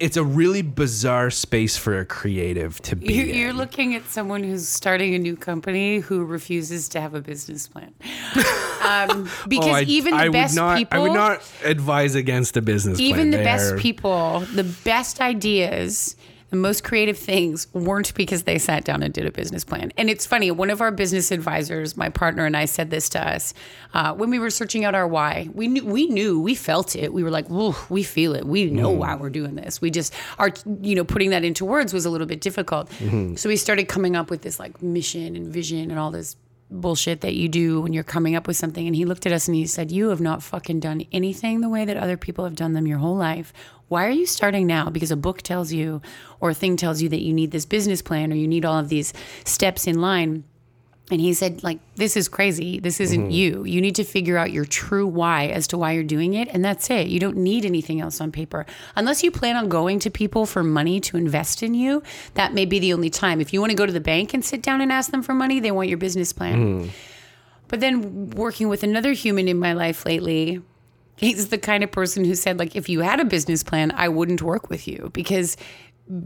[0.00, 3.34] it's a really bizarre space for a creative to be You're, in.
[3.36, 7.66] you're looking at someone who's starting a new company who refuses to have a business
[7.68, 7.94] plan.
[8.80, 12.56] Um, because Oh, I- even the I best not, people, I would not advise against
[12.56, 13.08] a business plan.
[13.08, 13.30] even plan.
[13.32, 16.16] the They best are- people, the best ideas,
[16.50, 19.92] the most creative things weren't because they sat down and did a business plan.
[19.96, 23.26] And it's funny, one of our business advisors, my partner and I said this to
[23.26, 23.52] us
[23.94, 25.48] uh, when we were searching out our why.
[25.52, 27.12] We knew, we knew, we felt it.
[27.12, 28.46] We were like, "Whoa, we feel it.
[28.46, 30.50] We know why we're doing this." We just are,
[30.82, 32.90] you know, putting that into words was a little bit difficult.
[33.36, 36.36] So we started coming up with this like mission and vision and all this
[36.70, 38.86] bullshit that you do when you're coming up with something.
[38.86, 41.68] And he looked at us and he said, You have not fucking done anything the
[41.68, 43.52] way that other people have done them your whole life.
[43.88, 44.90] Why are you starting now?
[44.90, 46.02] Because a book tells you,
[46.40, 48.78] or a thing tells you that you need this business plan or you need all
[48.78, 50.44] of these steps in line.
[51.10, 52.80] And he said, like, this is crazy.
[52.80, 53.30] This isn't mm-hmm.
[53.30, 53.64] you.
[53.64, 56.48] You need to figure out your true why as to why you're doing it.
[56.48, 57.06] And that's it.
[57.06, 58.66] You don't need anything else on paper.
[58.94, 62.02] Unless you plan on going to people for money to invest in you,
[62.34, 63.40] that may be the only time.
[63.40, 65.32] If you want to go to the bank and sit down and ask them for
[65.32, 66.82] money, they want your business plan.
[66.82, 66.90] Mm.
[67.68, 70.60] But then working with another human in my life lately,
[71.16, 74.08] he's the kind of person who said, like, if you had a business plan, I
[74.08, 75.56] wouldn't work with you because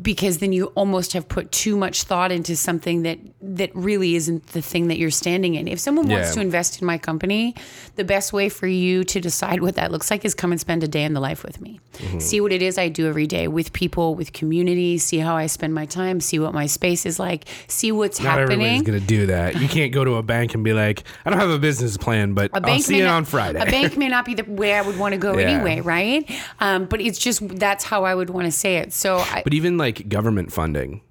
[0.00, 4.46] because then you almost have put too much thought into something that that really isn't
[4.48, 5.66] the thing that you're standing in.
[5.66, 7.56] If someone wants to invest in my company,
[7.96, 10.84] the best way for you to decide what that looks like is come and spend
[10.84, 11.80] a day in the life with me.
[11.94, 12.20] Mm-hmm.
[12.20, 15.46] See what it is I do every day with people, with community, see how I
[15.46, 18.46] spend my time, see what my space is like, see what's happening.
[18.46, 19.60] Not everybody's going to do that.
[19.60, 22.34] You can't go to a bank and be like, I don't have a business plan,
[22.34, 23.60] but I'll see it not- on Friday.
[23.60, 25.48] A bank may not be the way I would want to go Yeah.
[25.48, 26.30] anyway, right?
[26.60, 28.92] Um, but it's just that's how I would want to say it.
[28.92, 31.02] So I, But even like government funding,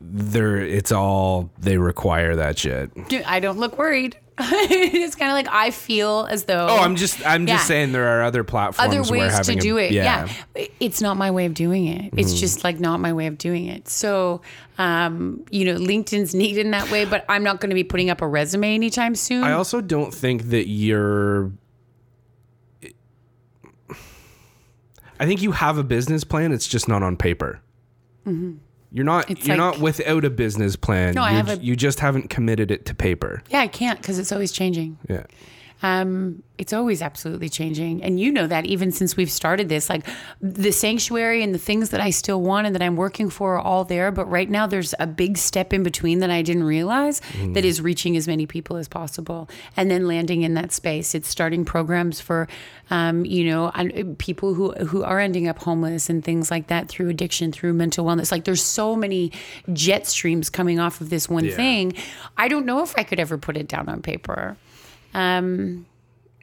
[0.00, 2.90] there it's all they require that shit.
[3.26, 4.16] I don't look worried.
[4.40, 6.68] it's kind of like I feel as though.
[6.70, 7.56] Oh, I'm just I'm Yeah.
[7.56, 9.90] just saying there are other platforms other where ways to having a- do it.
[9.90, 10.28] Yeah.
[10.54, 10.66] Yeah.
[10.78, 12.14] It's not my way of doing it.
[12.16, 13.88] It's just like not my way of doing it.
[13.88, 14.42] So,
[14.78, 18.10] um, you know, LinkedIn's neat in that way, but I'm not going to be putting
[18.10, 19.42] up a resume anytime soon.
[19.42, 21.50] I also don't think that you're.
[25.20, 26.52] I think you have a business plan.
[26.52, 27.60] It's just not on paper.
[28.24, 29.24] You're not.
[29.24, 29.32] Mm-hmm.
[29.32, 31.14] It's you're like- not without a business plan.
[31.14, 33.42] No, I You're have a- you just haven't committed it to paper.
[33.50, 34.98] yeah, I can't because it's always changing.
[35.08, 35.24] Yeah.
[35.82, 38.02] Um, it's always absolutely changing.
[38.02, 40.04] And you know that even since we've started this, like
[40.40, 43.60] the sanctuary and the things that I still want and that I'm working for are
[43.60, 44.10] all there.
[44.10, 47.20] But right now, there's a big step in between that I didn't realize
[47.52, 51.14] that is reaching as many people as possible and then landing in that space.
[51.14, 52.48] It's starting programs for,
[52.90, 53.70] um, you know,
[54.18, 58.04] people who, who are ending up homeless and things like that through addiction, through mental
[58.04, 58.32] wellness.
[58.32, 59.30] Like there's so many
[59.72, 61.54] jet streams coming off of this one Yeah.
[61.54, 61.92] thing.
[62.36, 64.56] I don't know if I could ever put it down on paper.
[65.14, 65.86] Um,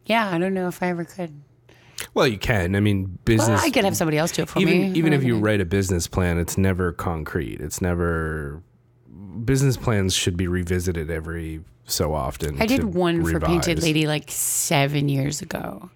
[0.06, 1.42] yeah, I don't know if I ever could.
[2.14, 2.76] Well, you can.
[2.76, 3.48] I mean, business.
[3.50, 4.64] Well, I could have somebody else do it for me.
[4.64, 7.62] even even if you write a business plan, it's never concrete.
[7.62, 8.62] It's never.
[9.44, 12.62] Business plans should be revisited every so often.
[12.62, 13.82] I did one for Painted.
[13.82, 15.90] Lady like seven years ago.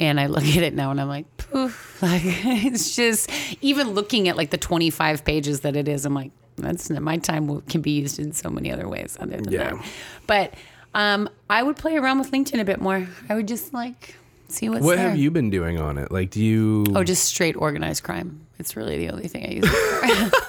[0.00, 1.90] And I look at it now and I'm like, poof.
[2.02, 6.32] Like, it's just, even looking at like the 25 pages that it is, I'm like,
[6.56, 9.74] that's my time can be used in so many other ways other than Yeah.
[9.74, 9.84] that.
[10.26, 10.54] But
[10.94, 13.06] um, I would play around with LinkedIn a bit more.
[13.28, 14.16] I would just like
[14.48, 15.08] see what's What there.
[15.10, 16.10] have you been doing on it?
[16.12, 16.84] Like, do you?
[16.94, 18.46] Oh, just straight organized crime.
[18.58, 20.32] It's really the only thing I use it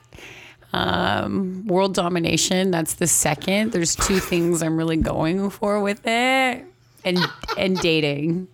[0.73, 2.71] Um, world domination.
[2.71, 3.73] That's the second.
[3.73, 6.65] There's two things I'm really going for with it.
[7.05, 7.19] And
[7.57, 8.49] and dating.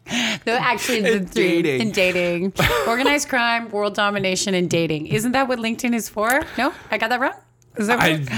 [0.46, 1.62] No, actually the And three.
[1.62, 1.80] dating.
[1.80, 2.52] And dating.
[2.86, 5.06] Organized crime, world domination, and dating.
[5.08, 6.42] Isn't that what LinkedIn is for?
[6.58, 6.72] No?
[6.90, 7.32] I got that wrong?
[7.76, 8.30] Is that what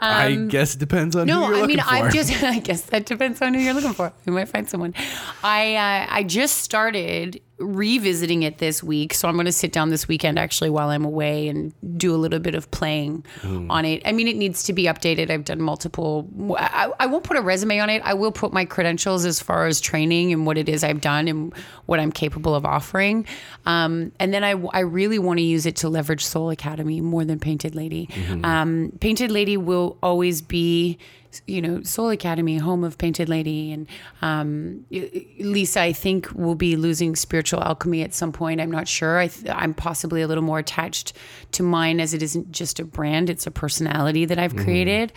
[0.00, 1.90] I, I guess it depends on Um, no, who you're I looking mean, for.
[1.94, 4.12] I've just, I guess that depends on who you're looking for.
[4.26, 4.94] We might find someone.
[5.42, 9.14] I, uh, I just started revisiting it this week.
[9.14, 12.16] So I'm going to sit down this weekend actually while I'm away and do a
[12.16, 13.24] little bit of playing
[13.70, 14.02] on it.
[14.04, 15.30] I mean, it needs to be updated.
[15.30, 18.02] I've done multiple, I, I won't put a resume on it.
[18.04, 21.28] I will put my credentials as far as training and what it is I've done
[21.28, 21.54] and
[21.86, 23.26] what I'm capable of offering.
[23.66, 27.24] Um, and then I, I really want to use it to leverage Soul Academy more
[27.24, 28.08] than Painted Lady.
[28.44, 30.98] Um, Painted Lady will always be
[31.46, 33.86] you know, Soul Academy, home of Painted Lady, and
[34.20, 38.60] um, Lisa, I think, will be losing spiritual alchemy at some point.
[38.60, 39.18] I'm not sure.
[39.18, 41.12] I th- I'm possibly a little more attached
[41.52, 45.12] to mine as it isn't just a brand; it's a personality that I've created.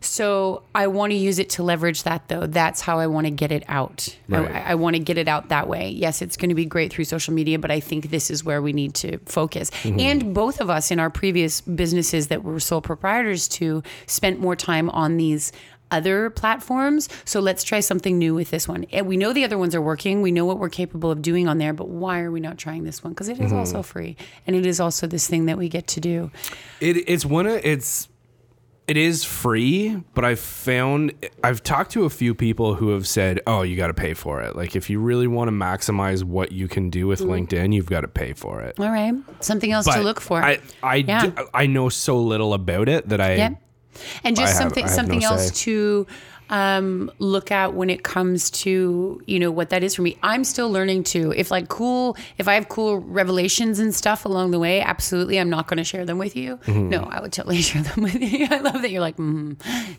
[0.00, 2.46] So I want to use it to leverage that, though.
[2.46, 4.16] That's how I want to get it out.
[4.28, 4.50] Right.
[4.50, 5.90] I, I want to get it out that way.
[5.90, 8.62] Yes, it's going to be great through social media, but I think this is where
[8.62, 9.70] we need to focus.
[9.70, 10.00] Mm-hmm.
[10.00, 14.56] And both of us in our previous businesses that we're sole proprietors to spent more
[14.56, 15.52] time on these
[15.90, 17.08] other platforms.
[17.24, 18.84] So let's try something new with this one.
[18.92, 20.22] And we know the other ones are working.
[20.22, 22.84] We know what we're capable of doing on there, but why are we not trying
[22.84, 23.12] this one?
[23.12, 23.58] Because it is mm-hmm.
[23.58, 26.30] also free and it is also this thing that we get to do.
[26.80, 28.08] It, it's one of it's
[28.88, 33.40] it is free, but I've found I've talked to a few people who have said,
[33.46, 36.52] "Oh, you got to pay for it." Like if you really want to maximize what
[36.52, 37.48] you can do with mm.
[37.48, 38.78] LinkedIn, you've got to pay for it.
[38.78, 39.14] All right.
[39.40, 40.42] Something else to look for.
[40.42, 41.26] I I, Yeah.
[41.26, 43.62] d- I know so little about it that I Yep.
[44.24, 45.64] And just I something have something no else say.
[45.64, 46.06] to
[46.50, 50.16] um, look at when it comes to you know what that is for me.
[50.22, 51.32] I'm still learning too.
[51.36, 55.50] If like cool, if I have cool revelations and stuff along the way, absolutely, I'm
[55.50, 56.56] not going to share them with you.
[56.58, 56.88] Mm-hmm.
[56.90, 58.46] No, I would totally share them with you.
[58.50, 59.58] I love that you're like, mm,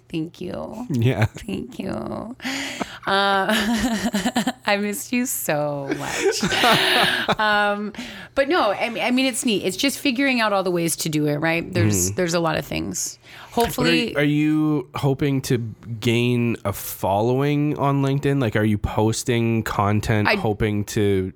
[0.10, 1.26] thank you, yeah.
[1.26, 1.90] thank you.
[3.08, 3.48] Uh,
[4.66, 7.40] I missed you so much.
[7.40, 7.94] um,
[8.36, 9.64] but no, I mean, I mean, it's neat.
[9.64, 11.38] It's just figuring out all the ways to do it.
[11.38, 11.72] Right?
[11.72, 13.18] There's there's a lot of things.
[13.58, 15.58] Hopefully, are, are you hoping to
[16.00, 18.42] gain a following on LinkedIn?
[18.42, 21.34] Like, are you posting content I- hoping to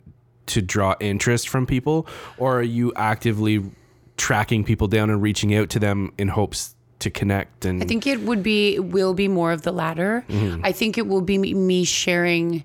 [0.48, 2.08] to draw interest from people,
[2.38, 3.64] or are you actively
[4.18, 7.66] tracking people down and reaching out to them in hopes to connect?
[7.66, 10.26] And I think it would be will be more of the latter.
[10.28, 10.66] Mm-hmm.
[10.66, 12.64] I think it will be me- me sharing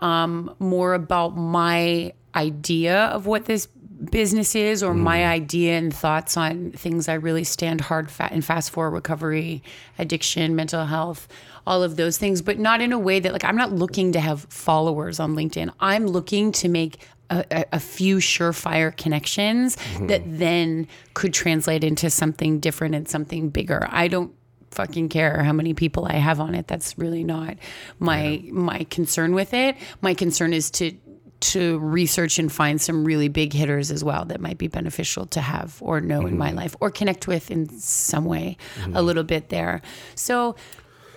[0.00, 3.68] um, more about my idea of what this
[4.10, 5.28] business is or my mm.
[5.28, 9.62] idea and thoughts on things I really stand hard fa- and fast for recovery,
[9.98, 11.28] addiction, mental health,
[11.66, 14.20] all of those things, but not in a way that like I'm not looking to
[14.20, 15.70] have followers on LinkedIn.
[15.80, 16.98] I'm looking to make
[17.30, 20.06] a, a, a few surefire connections mm-hmm.
[20.06, 23.86] that then could translate into something different and something bigger.
[23.90, 24.32] I don't
[24.70, 26.68] fucking care how many people I have on it.
[26.68, 27.56] That's really not
[27.98, 29.76] my my concern with it.
[30.00, 30.92] My concern is to
[31.40, 35.40] to research and find some really big hitters as well that might be beneficial to
[35.40, 36.58] have or know in my mm-hmm.
[36.58, 38.96] life or connect with in some way a mm-hmm.
[38.96, 39.80] little bit there.
[40.14, 40.56] So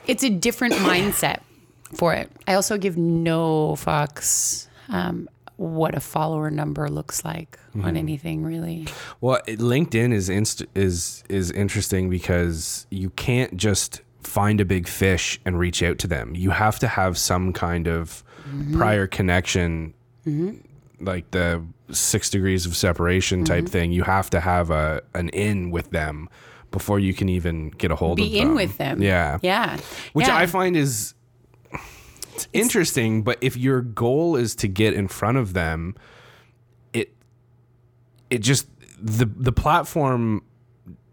[0.08, 1.40] it's a different mindset
[1.96, 2.32] for it.
[2.48, 7.98] I also give no fucks um, what a follower number looks like on mm-hmm.
[7.98, 8.88] anything really.
[9.22, 15.40] Well, LinkedIn is inst- is is interesting because you can't just find a big fish
[15.46, 16.36] and reach out to them.
[16.36, 18.24] You have to have some kind of
[18.74, 19.94] prior connection,
[20.26, 21.06] Mm-hmm.
[21.06, 23.72] like the six degrees of separation type mm-hmm.
[23.72, 23.92] thing.
[23.92, 26.30] You have to have a an in with them
[26.70, 28.32] before you can even get a hold of them.
[28.32, 29.02] Be in with them.
[29.02, 29.78] Yeah, Yeah.
[30.14, 30.38] which Yeah.
[30.38, 31.16] I find is
[32.34, 33.24] it's interesting.
[33.24, 35.96] But if your goal is to get in front of them,
[36.94, 37.14] it
[38.30, 38.68] it just
[39.02, 40.44] the the platform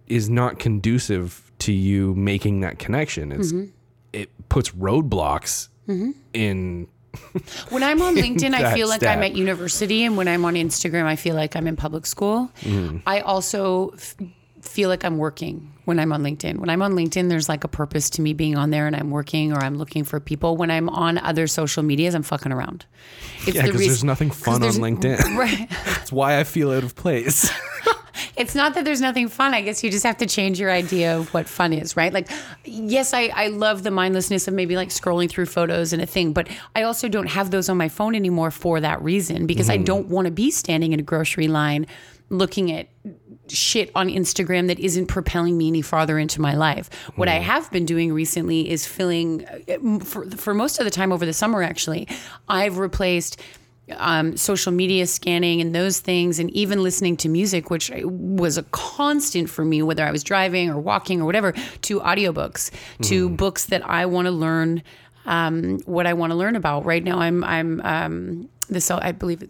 [0.07, 3.33] is not conducive to you making that connection.
[3.33, 3.71] It's Mm-hmm.
[4.13, 6.11] it puts roadblocks mm-hmm.
[6.33, 6.89] in.
[7.71, 11.05] When I'm on LinkedIn, I feel like I'm at university, and when I'm on Instagram,
[11.05, 12.51] I feel like I'm in public school.
[12.61, 12.99] Mm-hmm.
[13.07, 14.15] I also f-
[14.63, 16.59] feel like I'm working when I'm on LinkedIn.
[16.59, 19.11] When I'm on LinkedIn, there's like a purpose to me being on there, and I'm
[19.11, 20.57] working or I'm looking for people.
[20.57, 22.85] When I'm on other social medias, I'm fucking around.
[23.47, 25.37] It's Yeah, the because reas- there's nothing fun on LinkedIn.
[25.39, 25.69] Right.
[25.87, 27.51] That's why I feel out of place.
[28.39, 29.53] It's not that there's nothing fun.
[29.53, 32.13] I guess you just have to change your idea of what fun is, right?
[32.13, 32.29] Like,
[32.65, 36.33] yes, I, I love the mindlessness of maybe like scrolling through photos and a thing,
[36.33, 39.77] but I also don't have those on my phone anymore for that reason because I
[39.77, 41.87] don't want to be standing in a grocery line
[42.31, 42.89] looking at
[43.49, 46.91] shit on Instagram that isn't propelling me any farther into my life.
[47.17, 51.13] What I have been doing recently is filling, uh, for, for most of the time
[51.13, 52.07] over the summer, actually,
[52.49, 53.41] I've replaced
[53.97, 58.63] um, social media scanning and those things, and even listening to music, which was a
[58.65, 62.71] constant for me, whether I was driving or walking or whatever, to audiobooks,
[63.03, 64.83] to books that I want to learn
[65.27, 66.85] um, what I want to learn about.
[66.85, 69.01] Right now, I'm I'm um, the self.
[69.03, 69.43] I believe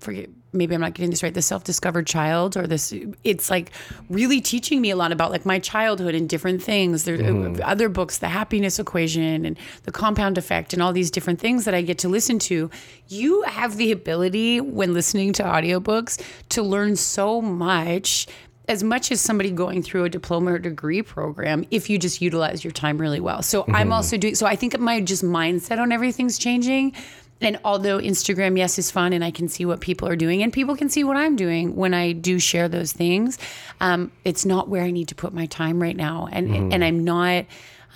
[0.00, 0.28] forget.
[0.52, 1.34] Maybe I'm not getting this right.
[1.34, 2.94] The self-discovered child, or this.
[3.24, 3.72] It's like
[4.08, 7.04] really teaching me a lot about like my childhood and different things.
[7.04, 11.40] There are other books, the happiness equation and the compound effect, and all these different
[11.40, 12.70] things that I get to listen to.
[13.08, 18.26] You have the ability when listening to audiobooks to learn so much
[18.68, 22.64] as much as somebody going through a diploma or degree program if you just utilize
[22.64, 23.42] your time really well.
[23.42, 23.92] So I'm mm-hmm.
[23.92, 26.94] also doing so I think my just mindset on everything's changing.
[27.40, 30.52] And although Instagram, yes, is fun and I can see what people are doing and
[30.52, 33.38] people can see what I'm doing when I do share those things,
[33.80, 36.28] um, it's not where I need to put my time right now.
[36.30, 37.44] And and I'm not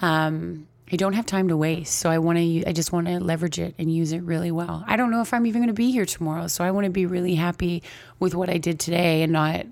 [0.03, 1.97] um, I don't have time to waste.
[1.97, 4.85] So I want to I just want to leverage it and use it really well.
[4.87, 6.91] I don't know if I'm even going to be here tomorrow, so I want to
[6.91, 7.83] be really happy
[8.19, 9.67] with what I did today and not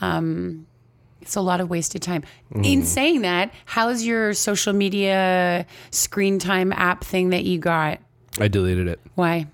[0.00, 0.66] um,
[1.20, 2.24] it's a lot of wasted time.
[2.54, 8.00] In saying that, how's your social media screen time app thing that you got?
[8.38, 9.00] I deleted it.
[9.14, 9.46] Why?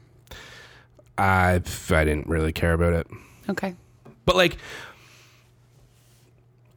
[1.16, 1.55] I
[1.90, 3.07] I didn't really care about it.
[3.49, 3.75] Okay.
[4.25, 4.57] But like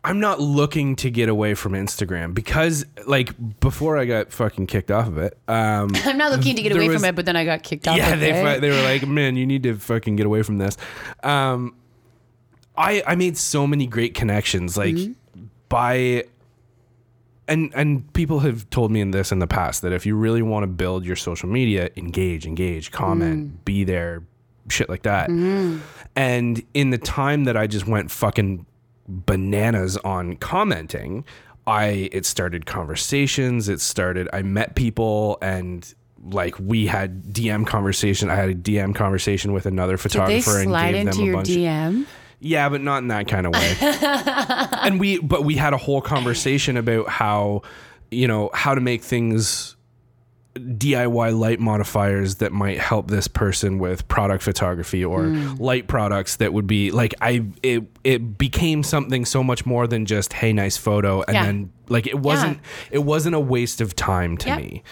[0.04, 4.91] I'm not looking to get away from Instagram because like before I got fucking kicked
[4.91, 5.38] off of it.
[5.48, 7.88] Um I'm not looking to get away was- from it, but then I got kicked
[7.88, 7.98] off.
[7.98, 8.62] yeah, of they it.
[8.62, 10.78] they were like, "Man, you need to fucking get away from this."
[11.24, 11.76] Um
[12.78, 14.96] I I made so many great connections like
[15.67, 16.26] by
[17.47, 20.41] and and people have told me in this in the past that if you really
[20.41, 23.65] want to build your social media, engage, engage, comment, mm.
[23.65, 24.23] be there,
[24.69, 25.29] shit like that.
[25.29, 25.79] Mm-hmm.
[26.15, 28.65] And in the time that I just went fucking
[29.07, 31.23] bananas on commenting,
[31.65, 35.93] I it started conversations, it started I met people and
[36.31, 38.29] like we had DM conversation.
[38.29, 41.25] I had a DM conversation with another Did they photographer and gave into them a
[41.25, 41.49] your bunch.
[41.49, 42.05] DM?
[42.39, 43.76] Yeah, but not in that kind of way.
[44.84, 47.63] and we, but we had a whole conversation about how,
[48.12, 49.76] you know, how to make things
[50.56, 55.56] DIY light modifiers that might help this person with product photography or Hmm.
[55.62, 60.08] light products that would be like I it it became something so much more than
[60.08, 61.43] just hey nice photo and Yeah.
[61.45, 64.58] then like it wasn't it wasn't a waste of time to Yep.
[64.58, 64.84] me.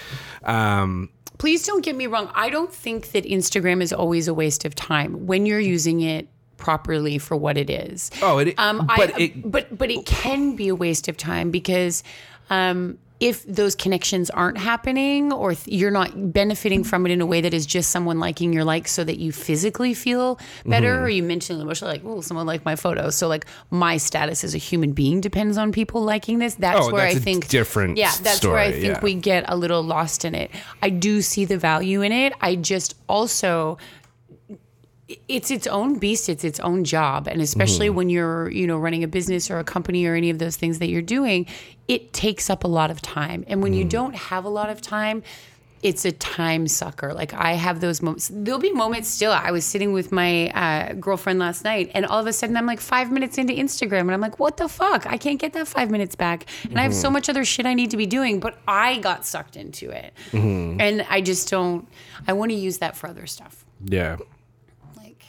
[0.44, 2.30] Um Please don't get me wrong.
[2.36, 6.28] I don't think that Instagram is always a waste of time when you're using it
[6.58, 8.12] properly for what it is.
[8.22, 11.52] oh it Um, but I, it but but it can be a waste of time
[11.52, 12.04] because
[12.50, 17.26] um, if those connections aren't happening or th- you're not benefiting from it in a
[17.26, 21.08] way that is just someone liking your likes so that you physically feel better or
[21.08, 23.10] you mentally emotionally like oh someone liked my photo.
[23.10, 26.56] So like my status as a human being depends on people liking this.
[26.56, 29.02] That's Oh, where that's i think different yeah that's where i think yeah.
[29.02, 30.52] we get a little lost in it.
[30.82, 32.34] I do see the value in it.
[32.42, 33.78] I just also
[35.28, 37.96] it's its own beast it's its own job and especially Mm-hmm.
[37.98, 40.80] when you're you know running a business or a company or any of those things
[40.80, 41.46] that you're doing
[41.88, 43.78] it takes up a lot of time and when Mm.
[43.78, 45.22] you don't have a lot of time
[45.84, 49.64] it's a time sucker like i have those moments there'll be moments still i was
[49.64, 53.12] sitting with my uh, girlfriend last night and all of a sudden i'm like five
[53.12, 56.16] minutes into instagram and i'm like what the fuck i can't get that five minutes
[56.16, 57.02] back and i have Mm-hmm.
[57.02, 60.14] so much other shit i need to be doing but i got sucked into it
[60.32, 60.82] Mm-hmm.
[60.82, 61.88] and i just don't
[62.28, 64.18] i want to use that for other stuff Yeah.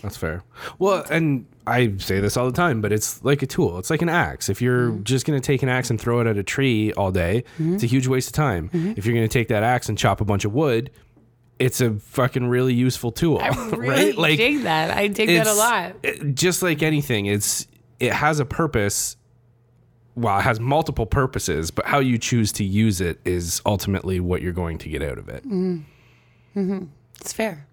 [0.06, 0.42] Like That's fair.
[0.78, 3.78] Well, and I say this all the time, but it's like a tool.
[3.78, 4.48] It's like an axe.
[4.48, 5.02] If you're Mm-hmm.
[5.02, 7.82] just going to take an axe and throw it at a tree all day, it's
[7.82, 8.68] a huge waste of time.
[8.68, 8.92] Mm-hmm.
[8.96, 10.90] If you're going to take that axe and chop a bunch of wood,
[11.58, 13.56] it's a fucking really useful tool, Right?
[13.56, 14.36] Like I really right?
[14.36, 14.96] dig that.
[14.96, 15.94] I dig that a lot.
[16.02, 17.66] it- just like anything, it's
[17.98, 19.16] it has a purpose.
[20.14, 24.40] Well, it has multiple purposes, but how you choose to use it is ultimately what
[24.40, 25.44] you're going to get out of it.
[27.20, 27.65] It's fair.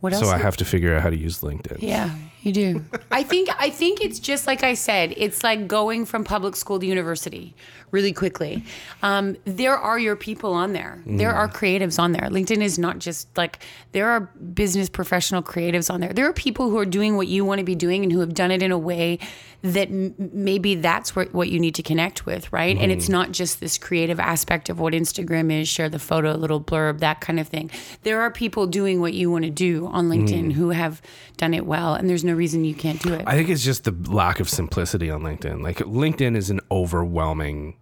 [0.00, 0.22] What else?
[0.24, 1.78] So I have to figure out how to use LinkedIn.
[1.80, 2.84] yeah, you do.
[3.10, 5.12] I think I think it's just like I said.
[5.16, 7.54] It's like going from public school to university
[7.90, 8.64] really quickly.
[9.02, 11.02] Um, there are your people on there.
[11.04, 12.28] There are creatives on there.
[12.30, 13.58] LinkedIn is not just like
[13.92, 14.20] there are
[14.54, 16.12] business professional creatives on there.
[16.12, 18.32] There are people who are doing what you want to be doing and who have
[18.32, 19.18] done it in a way
[19.62, 22.76] that m- maybe that's what, what you need to connect with, right?
[22.78, 23.12] And it's mm-hmm.
[23.12, 27.20] not just this creative aspect of what Instagram is, share the photo, little blurb, that
[27.20, 27.70] kind of thing.
[28.02, 30.26] There are people doing what you want to do on mm.
[30.26, 31.02] LinkedIn who have
[31.36, 33.24] done it well, and there's no reason you can't do it.
[33.26, 35.62] I think it's just the lack of simplicity on LinkedIn.
[35.62, 37.76] Like LinkedIn is an overwhelming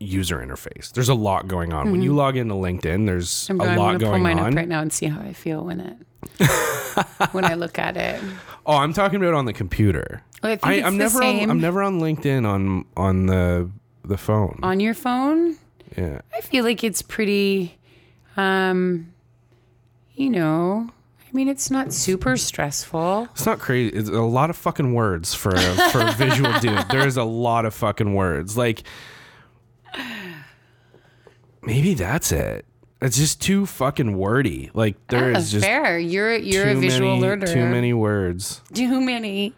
[0.00, 0.92] user interface.
[0.92, 1.90] There's a lot going on.
[1.90, 2.18] When you mm-hmm.
[2.18, 4.52] log into LinkedIn, there's I'm, a I'm lot gonna pull mine on.
[4.52, 5.96] up right now and see how I feel when it
[7.32, 8.22] when I look at it.
[8.66, 10.22] Oh, I'm talking about on the computer.
[10.48, 11.42] I think I, it's I'm the never same.
[11.44, 13.70] on I'm never on LinkedIn on on the
[14.04, 14.58] the phone.
[14.62, 15.56] on your phone.
[15.96, 16.20] yeah.
[16.36, 17.78] I feel like it's pretty,
[18.36, 19.12] um,
[20.14, 20.90] you know.
[21.20, 23.28] I mean, it's not super stressful.
[23.32, 23.92] It's not crazy.
[23.96, 26.84] It's a lot of fucking words for a, for a visual dude.
[26.90, 28.56] There's a lot of fucking words.
[28.56, 28.82] Like
[31.62, 32.64] maybe that's it.
[33.02, 34.70] It's just too fucking wordy.
[34.74, 35.98] Like there is That's just fair.
[35.98, 37.46] You're you're a visual many, learner.
[37.46, 38.62] Too many words.
[38.72, 39.54] Too many.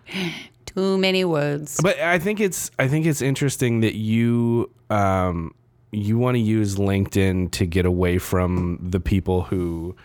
[0.76, 1.80] Too many words.
[1.82, 5.54] But I think it's I think it's interesting that you um
[5.90, 9.96] you want to use LinkedIn to get away from the people who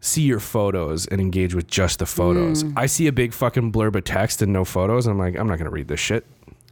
[0.00, 2.64] see your photos and engage with just the photos.
[2.64, 2.72] Mm.
[2.76, 5.06] I see a big fucking blurb of text and no photos.
[5.06, 6.26] And I'm like, I'm not gonna read this shit.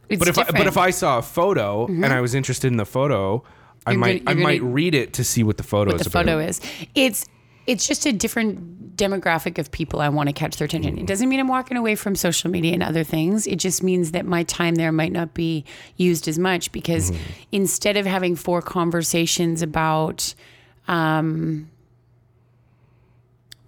[0.09, 0.55] It's but if I, but.
[0.55, 0.67] Mm-hmm.
[0.67, 3.43] if I saw a photo and I was interested in the photo,
[3.85, 6.09] I You're might gonna- I might read it to see what the photo is the
[6.09, 6.25] about.
[6.25, 6.59] photo is.
[6.95, 7.25] It's
[7.67, 10.97] it's just a different demographic of people I want to catch their attention.
[10.99, 13.47] It doesn't mean I'm walking away from social media and other things.
[13.47, 15.65] It just means that my time there might not be
[15.97, 17.11] used as much because
[17.51, 20.35] instead of having four conversations about
[20.87, 21.70] um,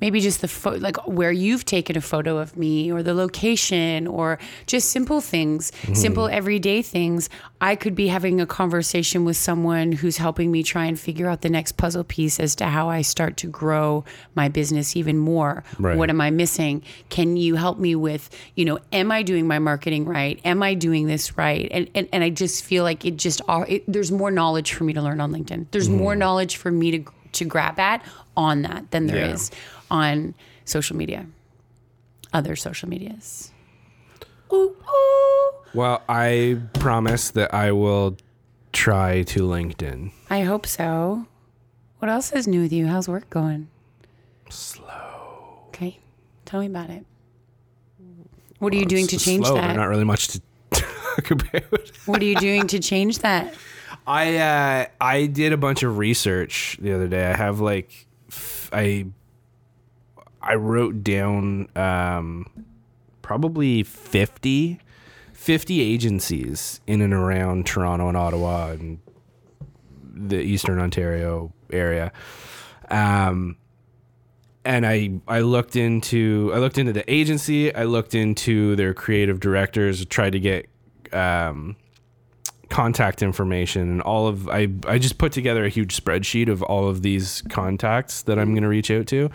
[0.03, 4.05] maybe just the pho- like where you've taken a photo of me or the location
[4.05, 4.37] or
[4.67, 5.93] just simple things mm-hmm.
[5.93, 7.29] simple everyday things.
[7.61, 11.39] I could be having a conversation with someone who's helping me try and figure out
[11.39, 14.03] the next puzzle piece as to how i start to grow
[14.35, 15.63] my business even more.
[15.79, 15.97] Right.
[15.97, 16.83] what am i missing?
[17.07, 20.37] Can you help me with you know am i doing my marketing right?
[20.43, 21.69] Am i doing this right?
[21.71, 24.83] And and, and i just feel like it just are it, there's more knowledge for
[24.83, 25.67] me to learn on linkedin.
[25.71, 26.03] There's mm-hmm.
[26.03, 29.57] more knowledge for me to to grab at on that than there is Yeah.
[29.93, 30.33] On
[30.65, 31.25] social media,
[32.33, 33.51] other social medias.
[34.51, 35.51] Ooh, ooh.
[35.73, 38.17] Well, I promise that I will
[38.73, 40.11] try to LinkedIn.
[40.29, 41.25] I hope so.
[41.99, 42.87] What else is new with you?
[42.87, 43.69] How's work going?
[44.49, 45.63] Slow.
[45.69, 45.99] Okay,
[46.45, 47.05] tell me about it.
[48.59, 49.55] What are you doing to change Slow.
[49.55, 49.61] that?
[49.67, 50.41] There's Not really much to
[50.71, 51.91] talk about.
[52.05, 53.53] what are you doing to change that?
[54.05, 57.25] I uh, I did a bunch of research the other day.
[57.25, 59.07] I have like f- I
[60.43, 62.65] I wrote down um,
[63.21, 64.79] probably 50,
[65.33, 68.99] 50 agencies in and around Toronto and Ottawa and
[70.13, 72.11] the Eastern Ontario area.
[72.89, 73.57] Um,
[74.65, 77.73] and I I looked into I looked into the agency.
[77.75, 80.05] I looked into their creative directors.
[80.05, 80.67] Tried to get
[81.11, 81.75] um,
[82.70, 86.88] contact information and all of I I just put together a huge spreadsheet of all
[86.88, 89.30] of these contacts that I'm going to reach out to,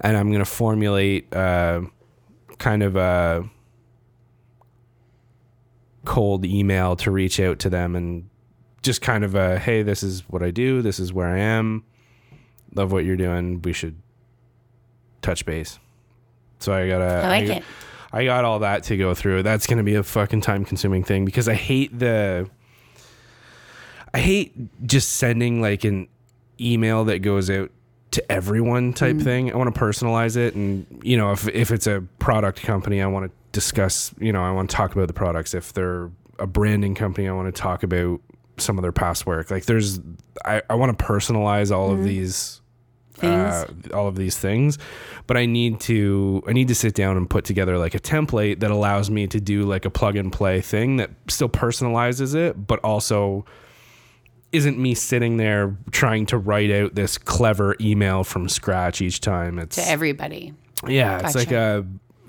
[0.00, 1.82] and I'm going to formulate uh,
[2.58, 3.48] kind of a
[6.04, 8.28] cold email to reach out to them and
[8.82, 11.84] just kind of a hey, this is what I do, this is where I am.
[12.74, 13.62] Love what you're doing.
[13.62, 13.96] We should
[15.22, 15.78] touch base.
[16.58, 17.04] So I gotta.
[17.04, 17.64] I like got- it.
[18.12, 19.42] I got all that to go through.
[19.42, 22.48] That's gonna be a fucking time consuming thing because I hate the.
[24.14, 26.08] I hate just sending like an
[26.60, 27.72] email that goes out
[28.12, 29.52] to everyone type thing.
[29.52, 33.06] I want to personalize it, and you know, if if it's a product company, I
[33.06, 34.14] want to discuss.
[34.20, 35.52] You know, I want to talk about the products.
[35.52, 38.20] If they're a branding company, I want to talk about
[38.56, 39.50] some of their past work.
[39.50, 39.98] Like, there's,
[40.44, 42.60] I, I want to personalize all of these
[43.22, 44.76] uh, all of these things
[45.28, 48.58] but i need to i need to sit down and put together like a template
[48.58, 52.66] that allows me to do like a plug and play thing that still personalizes it
[52.66, 53.44] but also
[54.54, 59.58] isn't me sitting there trying to write out this clever email from scratch each time
[59.58, 60.54] it's to everybody.
[60.86, 61.84] yeah it's like a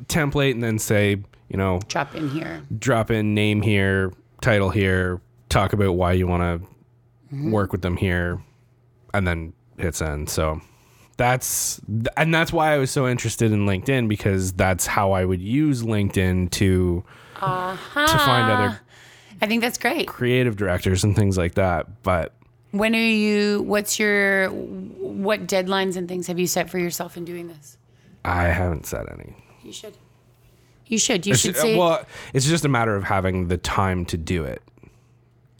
[0.08, 1.18] template and then say
[1.50, 2.64] you know Drop in here.
[2.80, 4.12] drop in name here,
[4.42, 6.68] title here, talk about why you want to
[7.50, 8.42] work with them here,
[9.14, 10.30] and then hit send.
[10.30, 10.60] So
[11.18, 11.80] that's
[12.18, 15.84] and that's why I was so interested in LinkedIn because that's how I would use
[15.84, 17.04] LinkedIn to
[17.42, 18.80] uh to find other
[19.42, 20.08] I think that's great.
[20.08, 22.04] creative directors and things like that.
[22.04, 22.34] But
[22.72, 23.62] When are you?
[23.64, 24.50] What's your?
[24.50, 27.78] What deadlines and things have you set for yourself in doing this?
[28.24, 29.36] I haven't said any.
[29.64, 29.98] You should.
[30.88, 31.26] You should.
[31.26, 31.78] You should say.
[31.78, 34.62] well, it's just a matter of having the time to do it,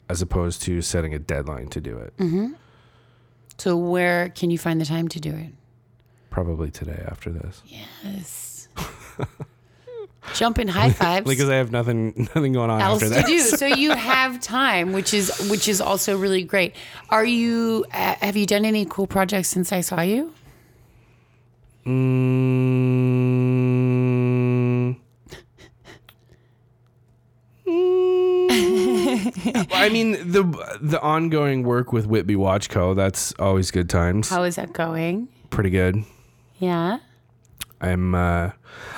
[0.08, 2.12] as opposed to setting a deadline to do it.
[2.18, 2.52] Hmm.
[3.58, 5.52] so where can you find the time to do it?
[6.30, 7.62] Probably today after this.
[7.66, 8.68] Yes.
[10.34, 11.28] Jump in high fives.
[11.28, 13.26] because I have nothing nothing going on else after to that.
[13.26, 13.38] do.
[13.40, 16.74] So you have time, which is which is also really great.
[17.10, 17.84] Are you?
[17.92, 20.32] Uh, have you done any cool projects since I saw you?
[21.86, 22.56] Mm.
[27.66, 29.66] Mm.
[29.72, 30.42] I mean the
[30.80, 32.94] the ongoing work with Whitby Watch Co.
[32.94, 34.28] That's always good times.
[34.28, 35.28] How is that going?
[35.50, 36.04] Pretty good.
[36.58, 36.98] Yeah.
[37.80, 38.50] I'm uh,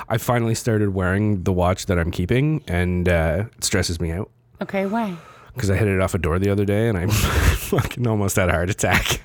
[0.07, 4.29] I finally started wearing the watch that I'm keeping, and uh, it stresses me out
[4.61, 4.85] Okay.
[4.85, 5.15] Why?
[5.53, 8.47] because I hit it off a door the other day, and I fucking almost had
[8.49, 9.21] a heart attack.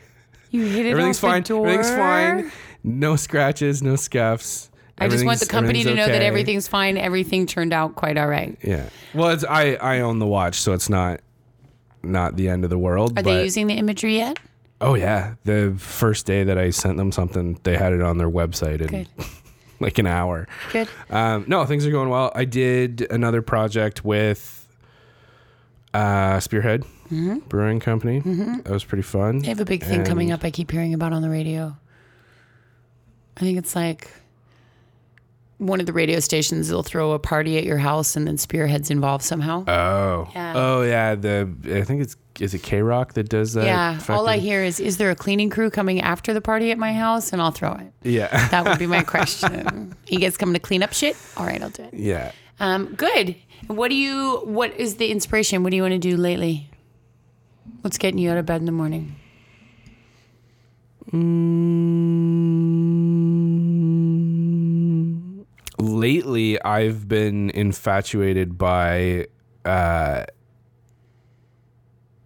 [0.51, 1.43] You hit it Everything's off the fine.
[1.43, 1.67] door?
[1.69, 2.53] Everything's fine.
[2.83, 4.71] No scratches, no scuffs.
[4.99, 6.27] I just want the Everything's- company to know everything's that okay.
[6.27, 6.97] everything's fine.
[6.97, 8.57] Everything turned out quite all right.
[8.63, 8.89] Yeah.
[9.15, 11.21] Well, it's I I own the watch, so it's not
[12.03, 13.13] not the end of the world.
[13.13, 14.39] Are but, they using the imagery yet?
[14.81, 18.29] oh yeah, the first day that I sent them something, they had it on their
[18.31, 19.09] website in Good.
[19.81, 20.47] like an hour.
[20.73, 20.89] Good.
[21.11, 22.33] Um, no, things are going well.
[22.35, 24.67] I did another project with
[25.93, 26.85] uh, Spearhead
[27.49, 28.21] Brewing Company.
[28.21, 29.39] That was pretty fun.
[29.41, 30.45] They have a big thing coming up.
[30.45, 31.77] I keep hearing about on the radio.
[33.37, 34.11] I think it's like
[35.59, 36.69] one of the radio stations.
[36.69, 39.65] They'll throw a party at your house, and then Spearhead's involved somehow.
[39.69, 40.53] Oh, Yeah.
[40.57, 41.15] oh yeah.
[41.15, 43.65] The I think it's is it K Rock that does that.
[43.67, 43.99] yeah.
[44.09, 46.93] All I hear is, "Is there a cleaning crew coming after the party at my
[46.93, 47.93] house?" And I'll throw it.
[48.03, 49.95] Yeah, That would be my question.
[50.09, 51.17] you guys coming to clean up shit?
[51.37, 51.95] All right, I'll do it.
[51.95, 52.33] yeah.
[52.61, 53.37] Um, good.
[53.67, 54.41] What do you?
[54.45, 55.63] What is the inspiration?
[55.63, 56.71] What do you want to do lately?
[57.81, 59.17] What's getting you out of bed in the morning?
[64.55, 65.45] Mm,
[65.79, 69.27] lately I've been infatuated by
[69.65, 70.25] uh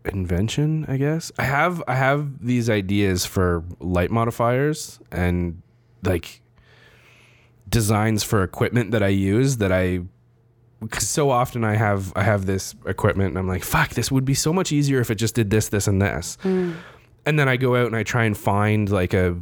[0.05, 1.33] invention, I guess.
[1.39, 5.63] I have I have these ideas for light modifiers and
[6.03, 6.41] like
[7.69, 10.01] designs for equipment that I use that I
[10.91, 14.25] cause so often I have I have this equipment and I'm like, fuck, this would
[14.25, 16.39] be so much easier if it just did this, this, and this.
[17.27, 19.37] And then I go out and I try and find like a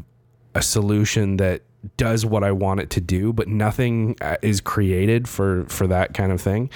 [0.54, 1.62] a solution that
[1.98, 6.14] does what I want it to do, but nothing uh, is created for for that
[6.14, 6.70] kind of thing.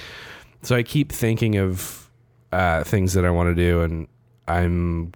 [0.61, 2.00] So I keep thinking of
[2.51, 4.07] uh, things that I want to do, and
[4.47, 5.13] I'm.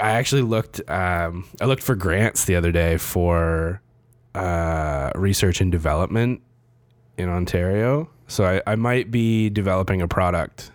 [0.00, 0.80] I actually looked.
[0.88, 3.80] Um, I looked for grants the other day for
[4.34, 6.42] uh, research and development
[7.16, 8.10] in Ontario.
[8.26, 10.70] So I, I might be developing a product.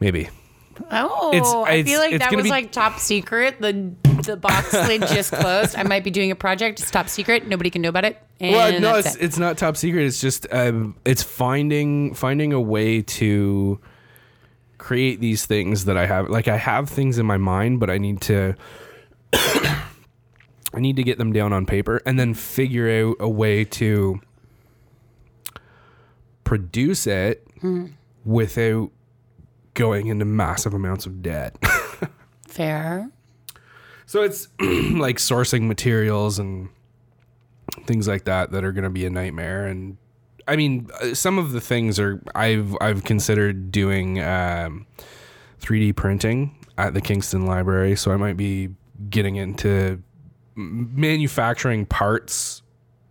[0.00, 0.28] Maybe.
[0.90, 3.60] Oh, It's- I it's- feel like that was be- like top secret.
[3.60, 5.76] The the box lid just closed.
[5.76, 6.80] I might be doing a project.
[6.80, 7.46] It's top secret.
[7.46, 8.18] Nobody can know about it.
[8.40, 9.22] Well, no, it's it.
[9.22, 10.04] it's not top secret.
[10.04, 13.80] It's just um, it's finding finding a way to
[14.78, 16.28] create these things that I have.
[16.28, 18.54] Like I have things in my mind, but I need to
[19.32, 24.20] I need to get them down on paper and then figure out a way to
[26.44, 27.86] produce it Hmm.
[28.24, 28.90] without
[29.74, 31.56] going into massive amounts of debt.
[32.48, 33.08] fair.
[34.12, 36.68] So it's like sourcing materials and
[37.86, 39.64] things like that that are going to be a nightmare.
[39.66, 39.96] And
[40.46, 44.86] I mean, uh, some of the things are I've I've considered doing um,
[45.62, 48.68] 3D printing at the Kingston Library, so I might be
[49.08, 50.02] getting into
[50.56, 52.60] manufacturing parts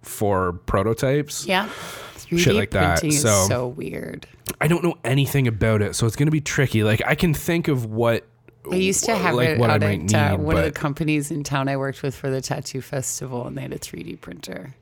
[0.03, 1.47] for prototypes.
[1.47, 1.67] Yeah.
[2.15, 4.27] 3D like that, printing is so- so weird.
[4.59, 6.83] I don't know anything about it, so it's going to be tricky.
[6.83, 8.27] Like I can think of what
[8.69, 11.43] I used to have like it out at uh, need, one of the companies in
[11.43, 14.75] town I worked with for the tattoo festival, and they had a 3D printer,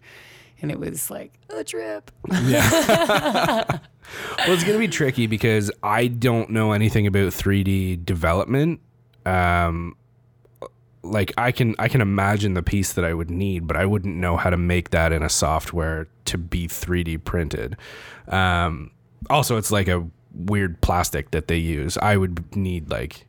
[0.62, 2.12] and it was like a trip.
[4.38, 8.80] Well, it's going to be tricky because I don't know anything about 3D development.
[9.26, 9.96] Um,
[11.04, 14.16] like I can I can imagine the piece that I would need, but I wouldn't
[14.16, 17.78] know how to make that in a software to be 3D printed.
[18.28, 18.92] Um,
[19.30, 21.98] also, it's like a weird plastic that they use.
[21.98, 23.26] I would need like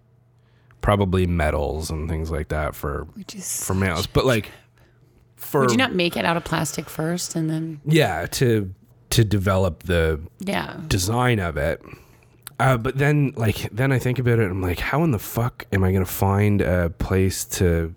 [0.81, 4.51] probably metals and things like that for Which is for males, but like
[5.37, 8.75] for Would you not make it out of plastic first and then yeah to
[9.11, 10.81] to develop the yeah?
[10.87, 11.83] design of it.
[12.59, 14.51] Uh, but then, like, then I think about it.
[14.51, 17.95] I'm like, how in the fuck am I gonna find a place to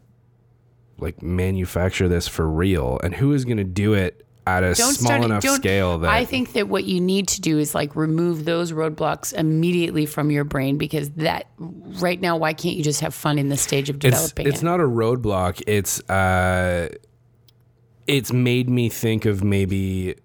[0.97, 2.99] like manufacture this for real?
[3.03, 5.23] And who is gonna do it at a Don't small start.
[5.23, 8.71] enough scale that I think that what you need to do is like remove those
[8.73, 13.39] roadblocks immediately from your brain because that right now, why can't you just have fun
[13.39, 14.65] in the stage of it's developing it's it?
[14.65, 15.61] not a roadblock.
[15.65, 16.89] It's uh,
[18.07, 20.15] it's made me think of maybe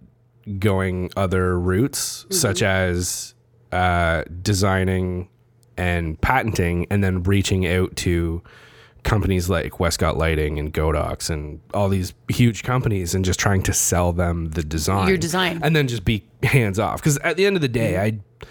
[0.59, 2.35] going other routes, Mm-hmm.
[2.35, 3.35] such as
[3.71, 5.29] uh, designing
[5.77, 8.43] and patenting, and then reaching out to
[9.09, 13.73] companies like Westcott Lighting and Godox and all these huge companies, and just trying to
[13.73, 15.61] sell them the design, Your design.
[15.63, 17.01] and then just be hands off.
[17.01, 18.45] Because at the end of the day, mm-hmm.
[18.45, 18.47] I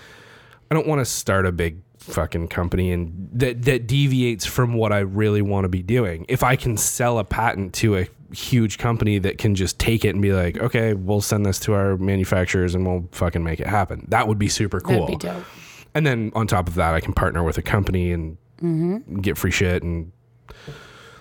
[0.69, 4.91] I don't want to start a big fucking company and that that deviates from what
[4.91, 6.25] I really want to be doing.
[6.27, 10.09] If I can sell a patent to a huge company that can just take it
[10.09, 13.67] and be like, okay, we'll send this to our manufacturers and we'll fucking make it
[13.67, 14.05] happen.
[14.09, 15.05] That would be super cool.
[15.05, 15.45] That'd be dope.
[15.93, 19.19] And then on top of that, I can partner with a company and mm-hmm.
[19.21, 20.11] get free shit and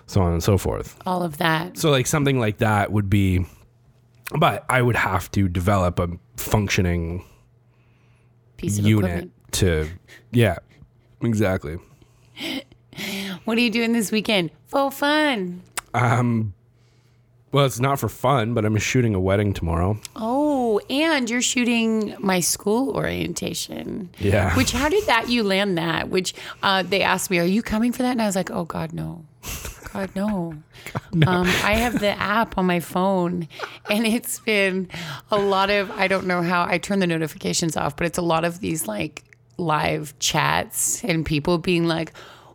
[0.07, 0.97] so on and so forth.
[1.07, 1.77] All of that.
[1.79, 3.45] So like something like that would be,
[4.39, 7.25] but I would have to develop a functioning
[8.57, 9.33] Piece of unit equipment.
[9.53, 9.89] to,
[10.33, 10.57] yeah,
[11.23, 11.77] exactly.
[13.45, 14.51] What are you doing this weekend?
[14.67, 15.63] For fun.
[15.95, 16.55] Um
[17.53, 19.99] well, it's not for fun, but I'm shooting a wedding tomorrow.
[20.15, 20.46] Oh,
[20.91, 24.11] and you're shooting my school orientation.
[24.19, 24.55] Yeah.
[24.57, 26.09] Which, how did that, you land that?
[26.09, 28.13] Which uh, they asked me, are you coming for that?
[28.13, 29.25] And I was like, oh, God, no.
[29.93, 30.55] God, no.
[31.27, 33.49] Um, I have the app on my phone,
[33.89, 34.89] and it's been
[35.31, 38.23] a lot of, I don't know how, I turn the notifications off, but it's a
[38.23, 39.25] lot of these like
[39.57, 42.13] live chats and people being like,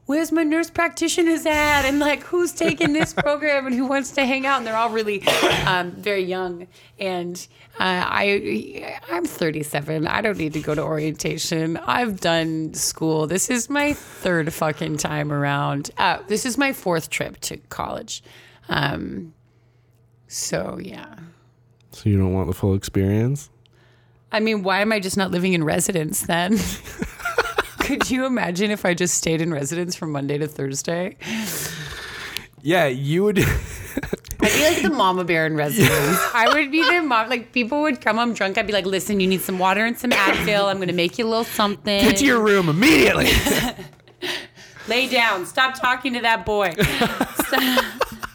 [0.08, 1.84] Where's my nurse practitioner's at?
[1.86, 4.58] And like, who's taking this program and who wants to hang out?
[4.58, 5.26] And they're all really
[5.66, 6.68] um, very young.
[7.00, 7.48] And
[7.80, 10.08] uh, I, I'm 37.
[10.08, 11.78] I don't need to go to orientation.
[11.78, 13.28] I've done school.
[13.28, 15.92] This is my third fucking time around.
[15.98, 18.24] Uh, this is my fourth trip to college.
[18.70, 19.34] Um,
[20.28, 21.16] so yeah.
[21.92, 23.50] So you don't want the full experience?
[24.32, 26.54] I mean, why am I just not living in residence then?
[27.92, 31.18] Could you imagine if I just stayed in residence from Monday to Thursday?
[32.62, 33.40] Yeah, you would.
[33.40, 33.46] I'd
[34.40, 35.92] be like the mama bear in residence.
[36.34, 37.28] I would be the mom.
[37.28, 38.58] Like people would come home drunk.
[38.58, 40.70] I'd be like, "Listen, you need some water and some Advil.
[40.72, 42.02] I'm gonna make you a little something.
[42.02, 43.30] Get to your room immediately.
[44.88, 45.46] Lay down.
[45.46, 46.74] Stop talking to that boy.
[47.46, 47.86] Stop-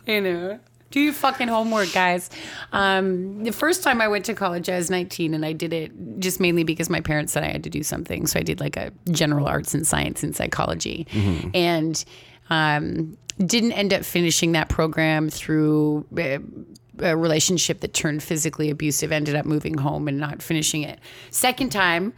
[0.07, 0.61] you know."
[0.97, 2.31] Do your fucking homework, guys.
[2.73, 5.93] Um, the first time I went to college, I was 19, and I did it
[6.21, 8.27] just mainly because my parents said I had to do something.
[8.27, 11.07] So I did like a general arts and science and psychology,
[11.53, 12.03] and
[12.49, 16.39] um, didn't end up finishing that program through uh,
[17.01, 19.13] a relationship that turned physically abusive.
[19.13, 20.99] Ended up moving home and not finishing it.
[21.31, 22.15] Second time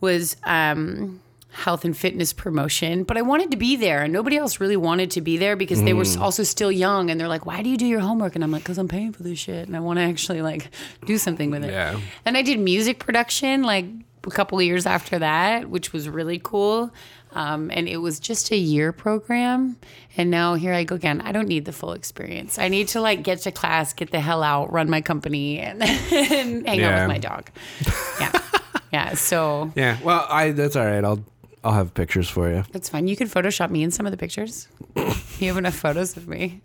[0.00, 0.36] was.
[0.44, 1.20] Um,
[1.52, 5.10] health and fitness promotion, but I wanted to be there and nobody else really wanted
[5.12, 7.76] to be there because they were also still young and they're like, "Why do you
[7.76, 9.98] do your homework?" and I'm like, "Cuz I'm paying for this shit and I want
[9.98, 10.68] to actually like
[11.06, 12.00] do something with it." Yeah.
[12.24, 13.84] And I did music production like
[14.26, 16.92] a couple of years after that, which was really cool.
[17.34, 19.76] Um, and it was just a year program.
[20.16, 21.20] And now here I go again.
[21.22, 22.58] I don't need the full experience.
[22.58, 25.82] I need to like get to class, get the hell out, run my company, and,
[26.12, 27.50] and hang out with my dog.
[28.20, 28.32] Yeah.
[28.92, 29.14] yeah.
[29.14, 29.98] So yeah.
[30.02, 31.04] Well, I that's all right.
[31.04, 31.24] I'll
[31.64, 32.64] I'll have pictures for you.
[32.72, 33.06] That's fine.
[33.08, 34.68] You can Photoshop me in some of the pictures.
[34.96, 36.60] you have enough photos of me.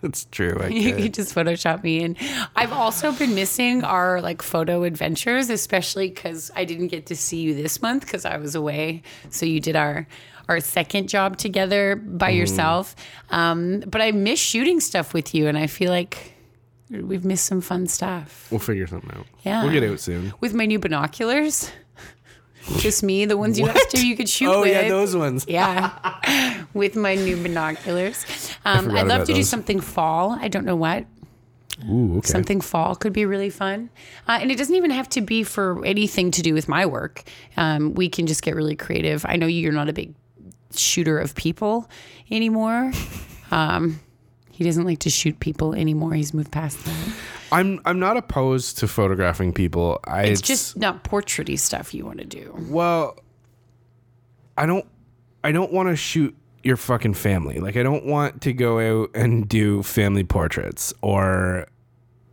[0.00, 0.58] That's true.
[0.60, 1.02] I You could.
[1.02, 2.16] can just Photoshop me in.
[2.56, 7.40] I've also been missing our like photo adventures, especially because I didn't get to see
[7.40, 9.02] you this month because I was away.
[9.30, 10.06] So you did our
[10.48, 12.96] our second job together by yourself.
[13.30, 16.34] Um, but I miss shooting stuff with you, and I feel like
[16.90, 18.48] we've missed some fun stuff.
[18.50, 19.26] We'll figure something out.
[19.44, 19.62] Yeah.
[19.62, 20.34] We'll get out soon.
[20.40, 21.70] With my new binoculars.
[22.78, 24.70] Just me, the ones you asked to you could shoot Oh with.
[24.70, 25.44] yeah, those ones.
[25.48, 28.24] Yeah, with my new binoculars.
[28.64, 29.48] Um, forgot I'd love to do those.
[29.48, 30.32] something fall.
[30.40, 31.04] I don't know what.
[31.90, 32.28] Ooh, okay.
[32.28, 33.90] Something fall could be really fun.
[34.28, 37.24] Uh, and it doesn't even have to be for anything to do with my work.
[37.56, 39.24] Um, we can just get really creative.
[39.28, 40.14] I know you're not a big
[40.76, 41.88] shooter of people
[42.30, 42.92] anymore.
[43.50, 44.00] Um,
[44.50, 46.14] he doesn't like to shoot people anymore.
[46.14, 47.14] He's moved past that.
[47.52, 50.00] I'm I'm not opposed to photographing people.
[50.04, 52.54] I It's just not portraity stuff you want to do.
[52.68, 53.18] well,
[54.56, 54.86] I don't
[55.44, 57.58] I don't want to shoot your fucking family.
[57.58, 61.66] Like I don't want to go out and do family portraits or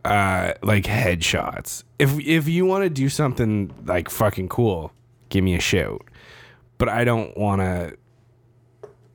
[0.04, 1.84] uh like headshots.
[1.98, 4.92] If if you want to do something like fucking cool,
[5.28, 6.02] give me a shout.
[6.78, 7.96] But I don't want to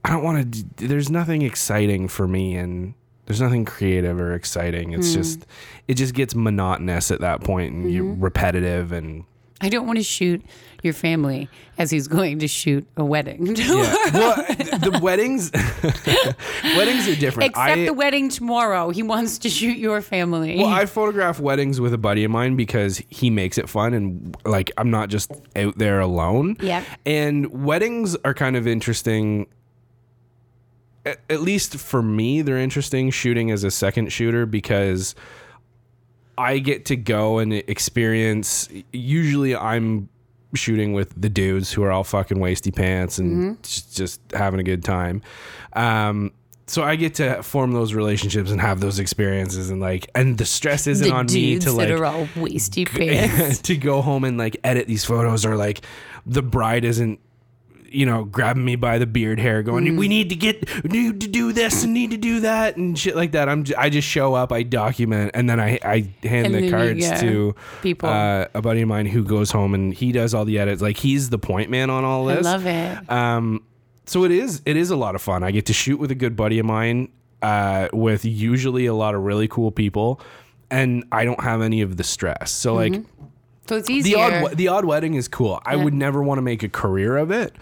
[0.03, 2.93] I don't want to there's nothing exciting for me and
[3.26, 4.94] there's nothing creative or exciting.
[4.94, 5.22] It's hmm.
[5.22, 5.46] just
[5.88, 8.24] it just gets monotonous at that point and you're mm-hmm.
[8.24, 9.26] repetitive and
[9.62, 10.44] I don't want to shoot
[10.84, 13.56] your family as he's going to shoot a wedding.
[13.56, 13.96] yeah.
[14.14, 15.52] well, the weddings
[16.78, 17.52] weddings are different.
[17.52, 18.90] Except I, the wedding tomorrow.
[18.90, 20.58] He wants to shoot your family.
[20.58, 24.38] Well, I photograph weddings with a buddy of mine because he makes it fun and
[24.46, 26.58] like I'm not just out there alone.
[26.60, 26.84] Yeah.
[27.06, 29.48] And weddings are kind of interesting.
[31.06, 35.14] At, least for me, they're interesting shooting as a second shooter because
[36.38, 38.68] I get to go and experience.
[38.91, 40.10] Usually, I'm
[40.56, 44.64] shooting with the dudes who are all fucking wasty pants and just, just having a
[44.64, 45.22] good time.
[45.74, 46.32] Um,
[46.68, 50.45] so I get to form those relationships and have those experiences and like, and the
[50.45, 53.60] stress isn't the on me to that like are all wasty pants.
[53.64, 55.82] to go home and like edit these photos or like
[56.26, 57.20] the bride isn't
[57.90, 59.98] you know grabbing me by the beard hair going Mm.
[59.98, 63.16] we need to get need to do this and need to do that and shit
[63.16, 66.48] like that i'm j- i just show up i document and then i i hand
[66.48, 68.10] And the you cards to people.
[68.10, 70.98] uh, a buddy of mine who goes home and he does all the edits like
[70.98, 72.46] he's the point man on all this.
[72.46, 73.12] I love it.
[73.12, 73.64] um,
[74.06, 75.44] so it is it is a lot of fun.
[75.44, 77.10] I get to shoot with a good buddy of mine,
[77.42, 80.20] uh, with usually a lot of really cool people,
[80.70, 82.52] and I don't have any of the stress.
[82.52, 83.02] So like
[83.68, 84.18] So it's the easier.
[84.20, 85.61] odd the odd wedding is cool.
[85.66, 87.55] I would never want to make a career of it,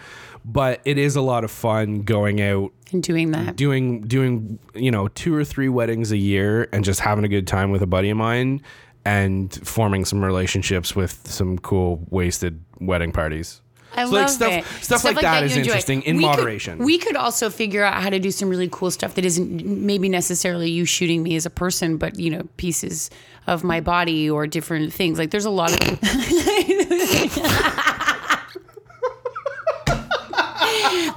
[0.44, 3.56] but it is a lot of fun going out and doing that.
[3.56, 7.46] doing doing you know two or three weddings a year and just having a good
[7.46, 8.60] time with a buddy of mine
[9.06, 13.60] and forming some relationships with some cool wasted wedding parties.
[13.96, 14.64] I So, love like, stuff- it.
[14.84, 15.70] stuff like that is you enjoy.
[15.70, 16.78] interesting in We could- moderation.
[16.78, 20.08] we could also figure out how to do some really cool stuff that isn't maybe
[20.08, 23.08] necessarily you shooting me as a person, but you know, pieces
[23.46, 25.18] of my body or different things.
[25.18, 25.78] Like there's a lot of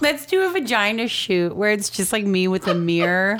[0.01, 3.37] Let's do a vagina shoot where it's just like me with a mirror,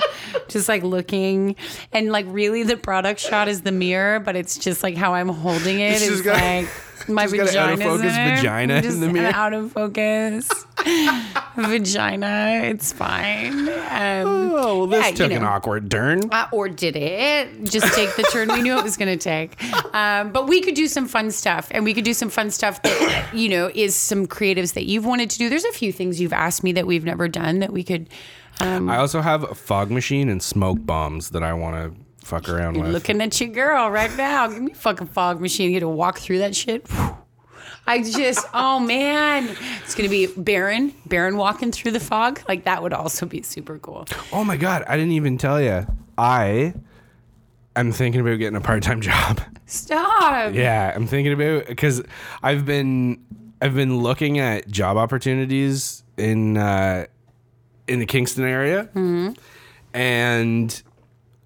[0.48, 1.56] just like looking,
[1.92, 5.28] and like really the product shot is the mirror, but it's just like how I'm
[5.28, 6.68] holding it It's is just got- like
[7.14, 9.30] my just out of focus in vagina in Just the mirror.
[9.34, 10.48] out of focus
[11.56, 12.60] vagina.
[12.64, 13.68] It's fine.
[13.68, 16.28] Um, Oh well, this Yeah, you took an awkward turn.
[16.30, 19.56] uh, or did it just take the turn we knew it was going to take?
[19.94, 22.82] Um, but we could do some fun stuff, and we could do some fun stuff
[22.82, 25.48] that you know is some creatives that you've wanted to do.
[25.48, 28.08] There's a few things you've asked me that we've never done that we could
[28.60, 32.76] I also have a fog machine and smoke bombs that I want to fuck around
[32.78, 32.92] with.
[32.92, 34.46] looking at your girl right now.
[34.48, 35.66] Give me a fucking fog machine.
[35.70, 36.86] You get to walk through that shit.
[37.86, 39.48] I just, oh man,
[39.82, 42.40] it's gonna be Baron, Baron walking through the fog.
[42.46, 44.06] Like that would also be super cool.
[44.32, 45.86] oh my god, I didn't even tell you.
[46.18, 46.74] I
[47.76, 49.40] am thinking about getting a part-time job.
[49.66, 50.52] Stop.
[50.54, 52.02] yeah, I'm thinking about because
[52.42, 53.24] I've been
[53.62, 57.06] I've been looking at job opportunities in uh,
[57.86, 59.32] in the Kingston area, Mm-hmm.
[59.94, 60.82] and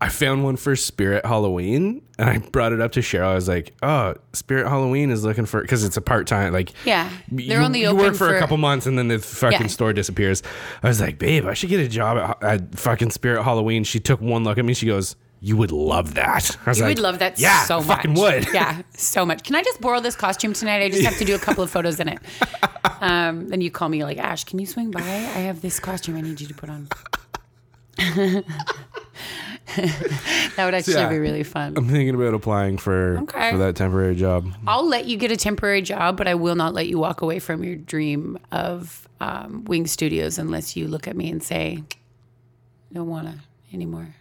[0.02, 3.26] I found one for Spirit Halloween, and I brought it up to Cheryl.
[3.28, 6.72] I was like, "Oh, Spirit Halloween is looking for because it's a part time like
[6.84, 9.18] Yeah, they're you, only you open work for, for- a couple months and then the
[9.20, 9.66] fucking Yeah.
[9.68, 10.42] store disappears."
[10.82, 14.00] I was like, "Babe, I should get a job at, at fucking Spirit Halloween." She
[14.00, 14.74] took one look at me.
[14.74, 17.76] She goes, "You would love that." I was You like, would love that yeah, so
[17.76, 17.86] I much.
[17.86, 18.52] fucking would.
[18.52, 19.44] Yeah, so much.
[19.44, 20.82] Can I just borrow this costume tonight?
[20.82, 22.18] I just have to do a couple of photos in it.
[23.00, 25.00] Um, then you call me, you're like, Ash, can you swing by?
[25.00, 26.86] I have this costume I need you to put on.
[29.76, 31.08] that would actually Yeah.
[31.08, 31.74] be really fun.
[31.76, 33.52] I'm thinking about applying for Okay.
[33.52, 34.52] for that temporary job.
[34.66, 37.38] I'll let you get a temporary job, but I will not let you walk away
[37.38, 41.82] from your dream of um, Wing Studios unless you look at me and say,
[42.92, 43.34] don't want to
[43.72, 44.14] anymore.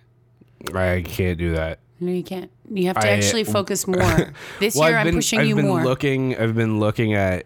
[0.74, 1.80] I can't do that.
[2.00, 2.50] No, you can't.
[2.70, 4.34] You have to I- actually focus more.
[4.60, 5.84] This Well, year, I've I'm been, pushing I've you been more.
[5.84, 6.38] looking.
[6.38, 7.46] I've been looking at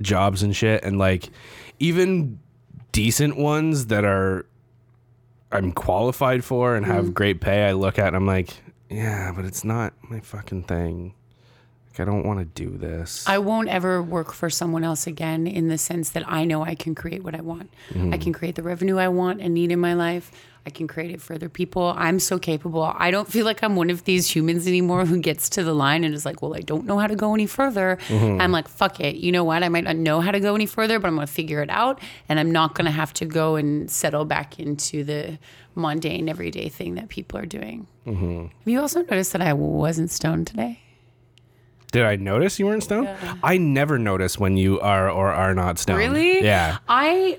[0.00, 1.30] jobs and shit, and like
[1.80, 2.38] even
[2.92, 4.46] decent ones that are
[5.54, 6.94] I'm qualified for and Mm-hmm.
[6.94, 7.66] have great pay.
[7.68, 8.50] I look at and I'm like,
[8.90, 11.14] yeah, but it's not my fucking thing.
[11.90, 13.24] Like, I don't want to do this.
[13.28, 16.74] I won't ever work for someone else again in the sense that I know I
[16.74, 17.70] can create what I want.
[18.12, 20.32] I can create the revenue I want and need in my life.
[20.66, 21.92] I can create it for other people.
[21.96, 22.82] I'm so capable.
[22.82, 26.04] I don't feel like I'm one of these humans anymore who gets to the line
[26.04, 27.98] and is like, well, I don't know how to go any further.
[28.08, 28.40] Mm-hmm.
[28.40, 29.16] I'm like, fuck it.
[29.16, 29.62] You know what?
[29.62, 31.68] I might not know how to go any further, but I'm going to figure it
[31.68, 32.00] out.
[32.30, 35.38] And I'm not going to have to go and settle back into the
[35.74, 37.86] mundane, everyday thing that people are doing.
[38.06, 38.42] Mm-hmm.
[38.44, 40.80] Have you also noticed that I wasn't stoned today?
[41.94, 43.08] Did I notice you weren't stoned?
[43.44, 46.00] I never notice when you are or are not stoned.
[46.00, 46.42] Really?
[46.42, 46.78] Yeah.
[46.88, 47.38] I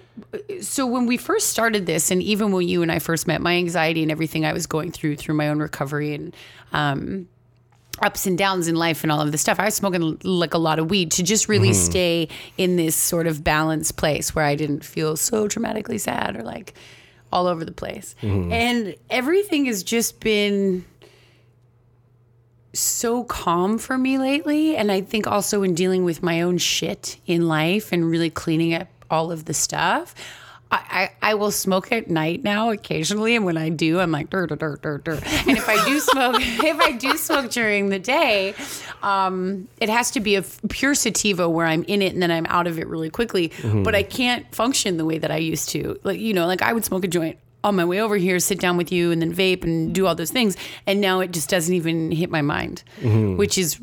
[0.62, 3.56] so when we first started this, and even when you and I first met, my
[3.56, 6.34] anxiety and everything I was going through through my own recovery and
[6.72, 7.28] um,
[8.01, 10.58] ups and downs in life and all of this stuff, I was smoking like a
[10.58, 14.56] lot of weed to just really stay in this sort of balanced place where I
[14.56, 16.76] didn't feel so dramatically sad or like
[17.30, 18.16] all over the place.
[18.22, 20.86] And everything has just been
[22.80, 24.76] so calm for me lately.
[24.76, 28.73] And I think also in dealing with my own shit in life and really cleaning
[28.73, 30.13] up all of the stuff.
[30.71, 34.32] I, I, I will smoke at night now occasionally, and when I do, I'm like
[34.32, 35.19] dur dur dur dur.
[35.23, 38.55] And if I do smoke, if I do smoke during the day,
[39.03, 42.32] um, it has to be a f- pure sativa where I'm in it and then
[42.32, 43.51] I'm out of it really quickly.
[43.84, 45.99] But I can't function the way that I used to.
[46.03, 48.59] Like you know, like I would smoke a joint on my way over here, sit
[48.59, 50.55] down with you, and then vape and do all those things.
[50.86, 53.38] And now it just doesn't even hit my mind, mm-hmm.
[53.38, 53.80] which is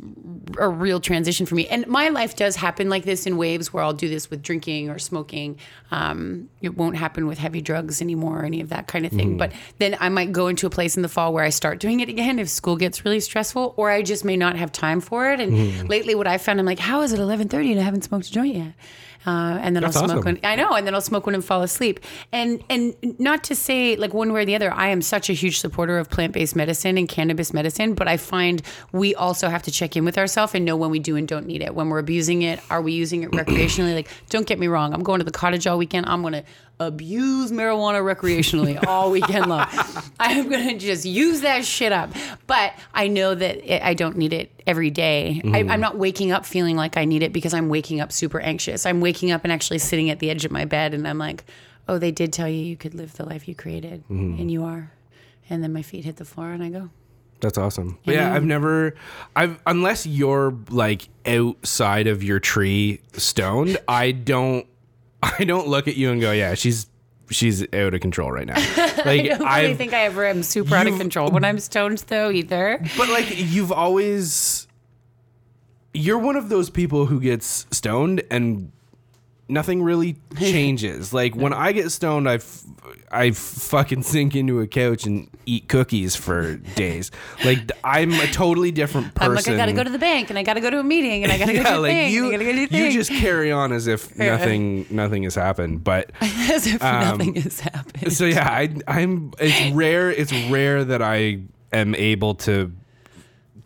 [0.58, 1.66] a real transition for me.
[1.68, 4.90] And my life does happen like this in waves where I'll do this with drinking
[4.90, 5.58] or smoking.
[5.90, 9.34] Um, it won't happen with heavy drugs anymore or any of that kind of thing.
[9.34, 9.38] Mm.
[9.38, 12.00] But then I might go into a place in the fall where I start doing
[12.00, 15.30] it again if school gets really stressful, or I just may not have time for
[15.32, 15.40] it.
[15.40, 15.88] And mm.
[15.88, 18.32] lately, what I found, I'm like, how is it 11:30 and I haven't smoked a
[18.32, 18.72] joint yet?
[19.26, 20.34] Uh, and then That's I'll smoke awesome.
[20.42, 22.00] when I know, and then I'll smoke when I fall asleep.
[22.32, 25.32] And and not to say like one way or the other, I am such a
[25.32, 28.62] huge supporter of plant based medicine and cannabis medicine, but I find
[28.92, 31.46] we also have to check in with ourselves and know when we do and don't
[31.46, 31.74] need it.
[31.74, 33.94] When we're abusing it, are we using it recreationally?
[33.94, 36.06] like, don't get me wrong, I'm going to the cottage all weekend.
[36.06, 36.44] I'm gonna
[36.80, 39.66] abuse marijuana recreationally all weekend long.
[40.20, 42.10] I'm gonna just use that shit up.
[42.46, 45.40] But I know that it, I don't need it every day.
[45.44, 45.70] I, mm-hmm.
[45.70, 48.86] I'm not waking up feeling like I need it because I'm waking up super anxious.
[48.86, 51.44] I'm waking up and actually sitting at the edge of my bed and I'm like,
[51.88, 54.40] oh, they did tell you you could live the life you created, mm-hmm.
[54.40, 54.92] and you are.
[55.50, 56.90] And then my feet hit the floor and I go,
[57.40, 57.98] That's awesome.
[58.04, 58.94] But yeah, I've never
[59.36, 64.66] I've unless you're like outside of your tree stoned, I don't
[65.38, 66.86] I don't look at you and go, yeah, she's
[67.30, 68.60] she's out of control right now.
[69.04, 71.98] Like I don't really think I ever am super out of control when I'm stoned,
[72.06, 72.80] though, either.
[72.96, 74.68] But like you've always
[75.92, 78.70] you're one of those people who gets stoned and
[79.52, 81.12] nothing really changes.
[81.12, 82.64] like when I get stoned, I, f-
[83.10, 87.10] I fucking sink into a couch and eat cookies for days.
[87.44, 89.30] Like I'm a totally different person.
[89.30, 91.22] I'm like, I gotta go to the bank and I gotta go to a meeting
[91.22, 92.12] and I gotta go yeah, to a like thing.
[92.12, 95.34] you, and I gotta go to you just carry on as if nothing, nothing has
[95.34, 95.84] happened.
[95.84, 98.12] But as if um, nothing has happened.
[98.12, 99.32] so yeah, I, I'm.
[99.38, 100.10] It's rare.
[100.10, 101.42] It's rare that I
[101.72, 102.72] am able to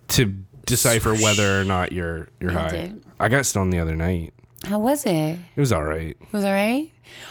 [0.08, 0.26] to
[0.66, 2.92] decipher whether or not you're you're high.
[3.18, 4.34] I got stoned the other night.
[4.66, 5.38] How was it?
[5.54, 6.16] It was all right.
[6.32, 6.90] Was all right.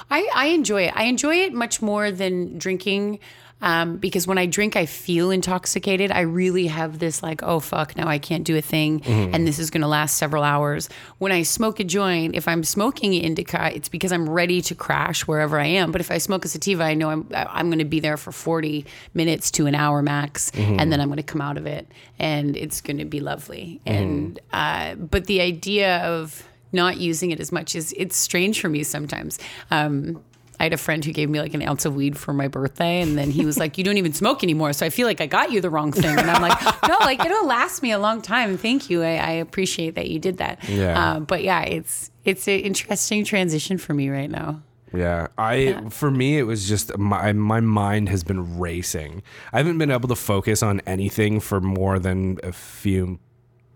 [0.10, 0.94] I, I enjoy it.
[0.96, 3.20] I enjoy it much more than drinking
[3.62, 6.12] um, because when I drink, I feel intoxicated.
[6.12, 9.60] I really have this like, oh fuck, now I can't do a thing, and this
[9.60, 10.88] is going to last several hours.
[11.18, 15.26] When I smoke a joint, if I'm smoking indica, it's because I'm ready to crash
[15.26, 15.92] wherever I am.
[15.92, 18.32] But if I smoke a sativa, I know I'm I'm going to be there for
[18.32, 21.88] 40 minutes to an hour max, and then I'm going to come out of it,
[22.20, 23.82] and it's going to be lovely.
[23.86, 26.46] And uh, but the idea of
[26.76, 29.40] not using it as much is it's strange for me sometimes.
[29.72, 30.24] Um,
[30.60, 33.02] I had a friend who gave me like an ounce of weed for my birthday,
[33.02, 35.26] and then he was like, "You don't even smoke anymore." So I feel like I
[35.26, 38.22] got you the wrong thing, and I'm like, "No, like it'll last me a long
[38.22, 38.58] time.
[38.58, 39.04] Thank you.
[39.04, 41.16] I, I appreciate that you did that." Yeah.
[41.16, 44.62] Uh, but yeah, it's it's an interesting transition for me right now.
[44.94, 49.24] Yeah, I for me it was just my my mind has been racing.
[49.52, 53.20] I haven't been able to focus on anything for more than a few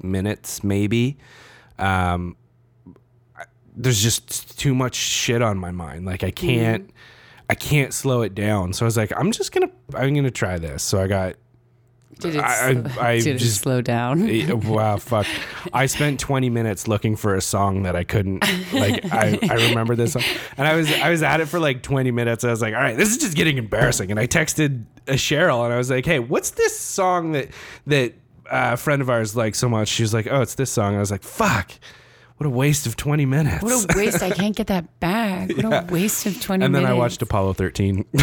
[0.02, 1.18] minutes, maybe.
[1.78, 2.36] Um,
[3.82, 6.06] there's just too much shit on my mind.
[6.06, 6.90] Like I can't,
[7.50, 8.74] I can't slow it down.
[8.74, 10.84] So I was like, I'm just gonna, I'm gonna try this.
[10.84, 11.36] So I got
[12.20, 14.28] Did it, I- slow, I- I did just- slow down?
[14.68, 15.26] Wow, fuck.
[15.72, 18.42] I spent 20 minutes looking for a song that I couldn't
[18.74, 20.24] like I, I remember this song.
[20.58, 22.44] And I was I was at it for like 20 minutes.
[22.44, 24.12] I was like, all right, this is just getting embarrassing.
[24.12, 27.48] And I texted uh, Cheryl and I was like, hey, what's this song that
[27.88, 28.14] that
[28.52, 29.88] uh, a friend of ours likes so much?
[29.88, 30.96] She was like, oh, it's this song.
[30.98, 31.72] I was like, fuck.
[32.40, 33.62] What a waste of 20 minutes.
[33.62, 34.24] What a waste!
[34.24, 35.50] I can't get that back.
[35.58, 36.66] What a waste of twenty minutes.
[36.68, 36.90] and then minutes.
[36.90, 38.06] I watched Apollo 13.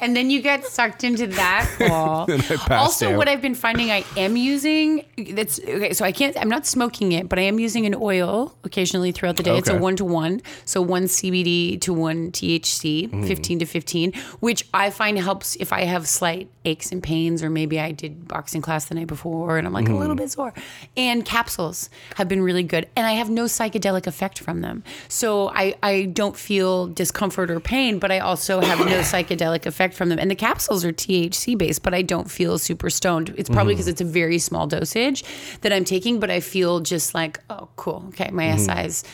[0.00, 1.68] and then you get sucked into that.
[2.70, 3.16] Also, out.
[3.18, 5.92] what I've been finding I am using that's okay.
[5.92, 6.36] So I can't.
[6.38, 9.56] I'm not smoking it, but I am using an oil occasionally throughout the day.
[9.58, 13.26] It's a one to one, so one CBD to one THC, Mm-hmm.
[13.26, 17.50] 15 to 15, which I find helps if I have slight aches and pains, or
[17.50, 20.24] maybe I did boxing class the night before and I'm like a little Mm-hmm.
[20.24, 20.54] bit sore.
[20.96, 24.82] And capsules have been really good, and I have no psychedelic effect from them.
[25.08, 29.89] So I I don't feel discomfort or pain, but I also have no psychedelic effect
[29.94, 30.18] from them.
[30.18, 33.34] And the capsules are THC based, but I don't feel super stoned.
[33.36, 33.78] It's probably mm-hmm.
[33.78, 35.24] because it's a very small dosage
[35.62, 38.04] that I'm taking, but I feel just like, oh, cool.
[38.08, 38.58] Okay, my mm-hmm.
[38.58, 39.04] SI is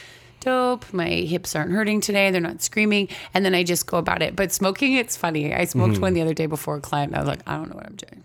[0.41, 0.93] dope.
[0.93, 2.31] My hips aren't hurting today.
[2.31, 3.09] They're not screaming.
[3.35, 4.37] And then I just go about it.
[4.37, 5.53] But smoking, it's funny.
[5.53, 6.03] I smoked mm-hmm.
[6.03, 7.11] one the other day before a client.
[7.11, 8.24] And I was like, I don't know what I'm doing.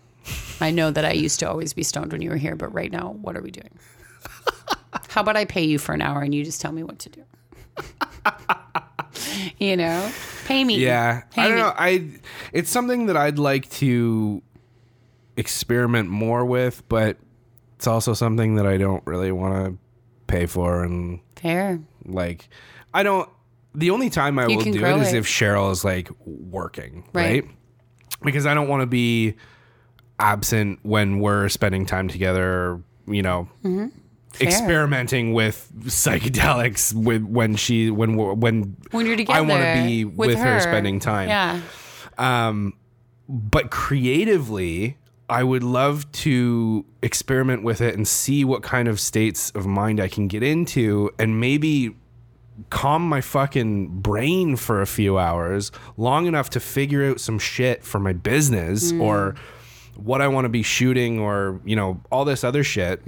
[0.61, 2.91] I know that I used to always be stoned when you were here, but right
[2.91, 3.71] now, what are we doing?
[5.09, 7.09] How about I pay you for an hour and you just tell me what to
[7.09, 7.23] do?
[9.57, 10.11] you know,
[10.51, 10.77] pay me.
[10.77, 11.61] Yeah, Pay I don't me.
[11.61, 11.73] know.
[11.77, 12.09] I
[12.53, 14.41] it's something that I'd like to
[15.37, 17.17] experiment more with, but
[17.77, 19.77] it's also something that I don't really want to
[20.27, 21.79] pay for and Fair.
[22.05, 22.47] like
[22.93, 23.27] I don't
[23.73, 27.05] the only time I You will do grow it is if Cheryl is like working,
[27.13, 27.43] Right.
[27.43, 27.55] right?
[28.21, 29.35] Because I don't want to be
[30.19, 33.87] absent when we're spending time together, you know, Mm-hmm.
[34.33, 34.47] Fair.
[34.47, 39.37] experimenting with psychedelics with when she when when When you're together.
[39.37, 40.59] I want to be with, her.
[40.59, 41.29] spending time.
[41.29, 41.59] Yeah.
[42.17, 42.73] Um,
[43.27, 44.97] but creatively,
[45.29, 49.99] I would love to experiment with it and see what kind of states of mind
[49.99, 51.95] I can get into and maybe
[52.69, 57.83] calm my fucking brain for a few hours long enough to figure out some shit
[57.83, 59.35] for my business or
[59.95, 63.01] what I want to be shooting or, you know, all this other shit.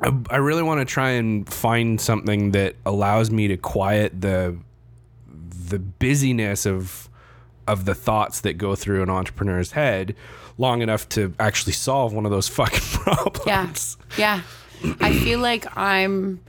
[0.00, 4.56] I, I really want to try and find something that allows me to quiet the
[5.26, 7.08] the busyness of
[7.66, 10.14] of the thoughts that go through an entrepreneur's head
[10.58, 13.96] long enough to actually solve one of those fucking problems.
[14.16, 14.42] Yeah.
[14.82, 14.96] Yeah.
[15.00, 16.40] I feel like I'm,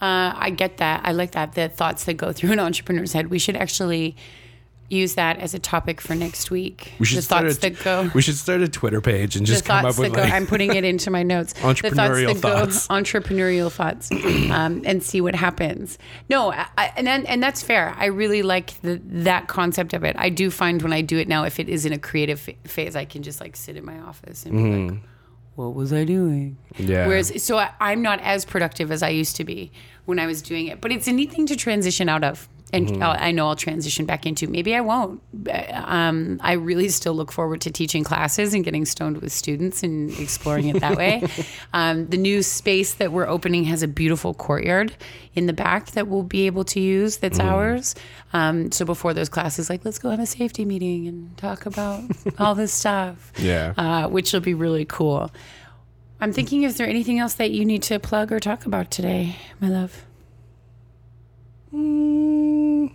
[0.00, 1.00] uh, I get that.
[1.04, 1.54] I like that.
[1.54, 3.30] The thoughts that go through an entrepreneur's head.
[3.30, 4.16] We should actually
[4.90, 6.92] use that as a topic for next week.
[6.98, 8.10] We should the start thoughts a, that go.
[8.14, 10.20] We should start a Twitter page and just come up with go.
[10.20, 11.54] like I'm putting it into my notes.
[11.54, 12.86] Entrepreneurial the thoughts thoughts.
[12.88, 14.10] go entrepreneurial thoughts,
[14.50, 15.98] um, and see what happens.
[16.28, 17.94] No, I, and and that's fair.
[17.96, 20.16] I really like the, that concept of it.
[20.18, 22.96] I do find when I do it now, if it is in a creative phase,
[22.96, 25.00] I can just like sit in my office and be like,
[25.54, 27.06] "What was I doing?" Yeah.
[27.06, 29.70] Whereas, so I, I'm not as productive as I used to be
[30.04, 30.80] when I was doing it.
[30.80, 32.48] But it's a neat thing to transition out of.
[32.72, 34.46] And I'll, I know I'll transition back into.
[34.46, 35.20] Maybe I won't.
[35.72, 40.10] Um, I really still look forward to teaching classes and getting stoned with students and
[40.18, 41.24] exploring it that way.
[41.72, 44.94] um, the new space that we're opening has a beautiful courtyard
[45.34, 47.16] in the back that we'll be able to use.
[47.18, 47.94] That's ours.
[48.32, 52.04] Um, so before those classes, like let's go have a safety meeting and talk about
[52.38, 53.74] all this stuff Yeah.
[53.76, 55.30] uh, which will be really cool.
[56.20, 59.36] I'm thinking, is there anything else that you need to plug or talk about today,
[59.58, 60.04] my love?
[61.72, 62.92] Mm.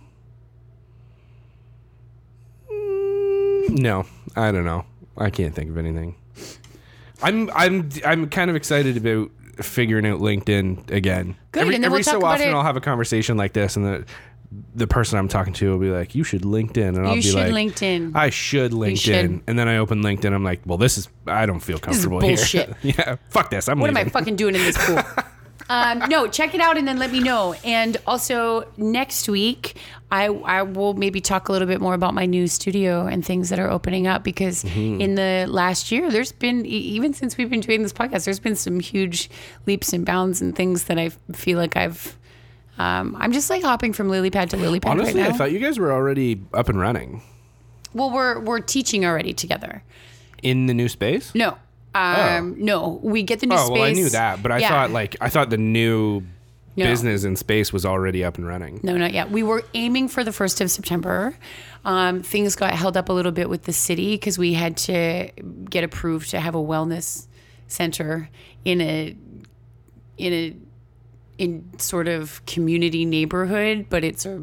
[2.70, 3.68] Mm.
[3.78, 4.04] No,
[4.34, 4.84] I don't know.
[5.16, 6.14] I can't think of anything.
[7.22, 9.30] I'm I'm I'm kind of excited about
[9.64, 11.36] figuring out LinkedIn again.
[11.52, 13.76] Good, Every, and then every we'll so often it- I'll have a conversation like this,
[13.76, 14.04] and the
[14.74, 17.28] the person I'm talking to will be like, "You should LinkedIn," and I'll you be
[17.28, 18.12] should like, LinkedIn.
[18.14, 19.42] "I should LinkedIn," should.
[19.46, 20.32] and then I open LinkedIn.
[20.32, 22.76] I'm like, "Well, this is I don't feel comfortable bullshit.
[22.76, 23.68] here." yeah, fuck this.
[23.68, 25.00] I'm what am I fucking doing in this pool?
[25.68, 27.54] um, no, check it out and then let me know.
[27.64, 29.76] And also next week,
[30.10, 33.48] I I will maybe talk a little bit more about my new studio and things
[33.48, 35.00] that are opening up because Mm-hmm.
[35.00, 38.56] in the last year, there's been even since we've been doing this podcast, there's been
[38.56, 39.28] some huge
[39.66, 42.16] leaps and bounds and things that I feel like I've.
[42.78, 45.50] Um, I'm just like hopping from lily pad to lily pad Honestly, right I thought
[45.50, 47.22] you guys were already up and running
[47.94, 49.82] well, we're we're teaching already together.
[50.42, 51.34] in the new space.
[51.34, 51.56] No.
[51.96, 53.70] Um, no, we get the new Oh space.
[53.72, 54.68] well, I knew that, but I Yeah.
[54.68, 56.22] thought like I thought the new
[56.76, 56.84] No.
[56.84, 58.80] business in space was already up and running.
[58.82, 59.30] No, not yet.
[59.30, 61.34] We were aiming for the first of September.
[61.86, 65.30] Um, things got held up a little bit with the city because we had to
[65.70, 67.26] get approved to have a wellness
[67.68, 68.28] center
[68.64, 69.16] in a
[70.18, 70.56] in a
[71.38, 74.42] in sort of community neighborhood, but it's a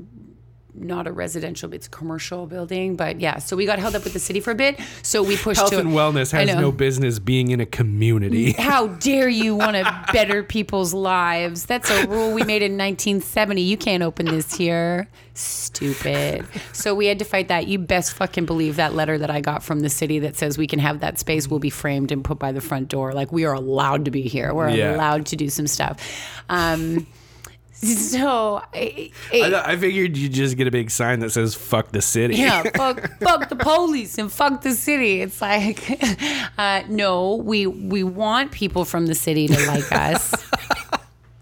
[0.76, 2.95] not a residential, it's a commercial building.
[2.95, 4.80] But yeah, so we got held up with the city for a bit.
[5.01, 8.53] So we pushed Health to and wellness has no business being in a community.
[8.53, 11.65] How dare you want to better people's lives?
[11.65, 13.61] That's a rule we made in 1970.
[13.61, 15.07] You can't open this here.
[15.36, 16.45] Stupid.
[16.74, 17.67] So we had to fight that.
[17.67, 20.67] You best fucking believe that letter that I got from the city that says we
[20.67, 23.13] can have that space will be framed and put by the front door.
[23.13, 24.53] Like we are allowed to be here.
[24.53, 24.95] We're Yeah.
[24.95, 25.99] allowed to do some stuff.
[26.49, 27.07] Um,
[28.13, 31.91] So, I, I, I, I figured you'd just get a big sign that says "fuck
[31.91, 35.21] the city." yeah, fuck, fuck the police and fuck the city.
[35.21, 35.99] It's like,
[36.57, 40.34] uh, no, we we want people from the city to like us.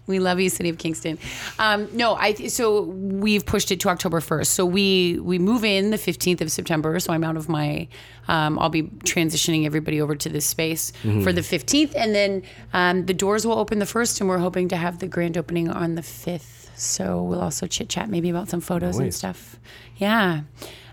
[0.06, 1.18] We love you, City of Kingston.
[1.58, 4.54] Um, no, I so we've pushed it to October first.
[4.54, 6.98] So we we move in the fifteenth of September.
[6.98, 7.86] So I'm out of my.
[8.28, 10.92] Um, I'll be transitioning everybody over to this space
[11.22, 12.42] for the fifteenth, and then
[12.72, 15.68] um, the doors will open the first, and we're hoping to have the grand opening
[15.68, 16.70] on the fifth.
[16.74, 19.56] So we'll also chit chat maybe about some photos and stuff.
[19.96, 20.42] Yeah.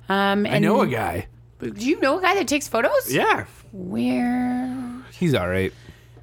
[0.08, 1.28] Um, I know a guy.
[1.60, 3.12] Do you know a guy that takes photos?
[3.14, 5.04] Yeah, Where?
[5.12, 5.74] he's all right.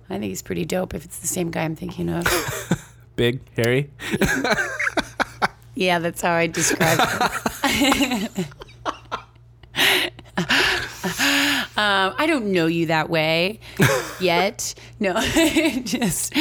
[0.09, 0.95] I think he's pretty dope.
[0.95, 2.27] If it's the same guy I'm thinking of.
[3.17, 3.91] Big, hairy.
[5.75, 6.99] Yeah, that's how I describe
[7.65, 8.29] him.
[11.79, 13.61] um, I don't know you that way
[14.21, 14.75] yet.
[15.01, 15.21] No,
[15.85, 16.35] just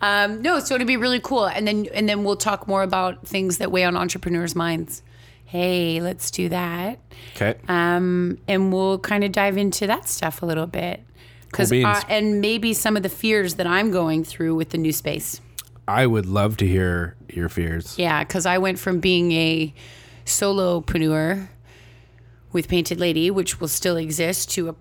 [0.00, 0.60] um, no.
[0.60, 3.70] So it'd be really cool, and then and then we'll talk more about things that
[3.72, 5.02] weigh on entrepreneurs' minds.
[5.44, 6.98] Hey, let's do that,
[7.36, 7.56] Okay.
[7.68, 11.04] um, and we'll kind of dive into that stuff a little bit.
[11.56, 15.40] Because and maybe some of the fears that I'm going through with the new space.
[15.88, 17.98] I would love to hear your fears.
[17.98, 19.72] Yeah, because I went from being a
[20.24, 21.48] solopreneur
[22.52, 24.74] with Painted Lady, which will still exist, to a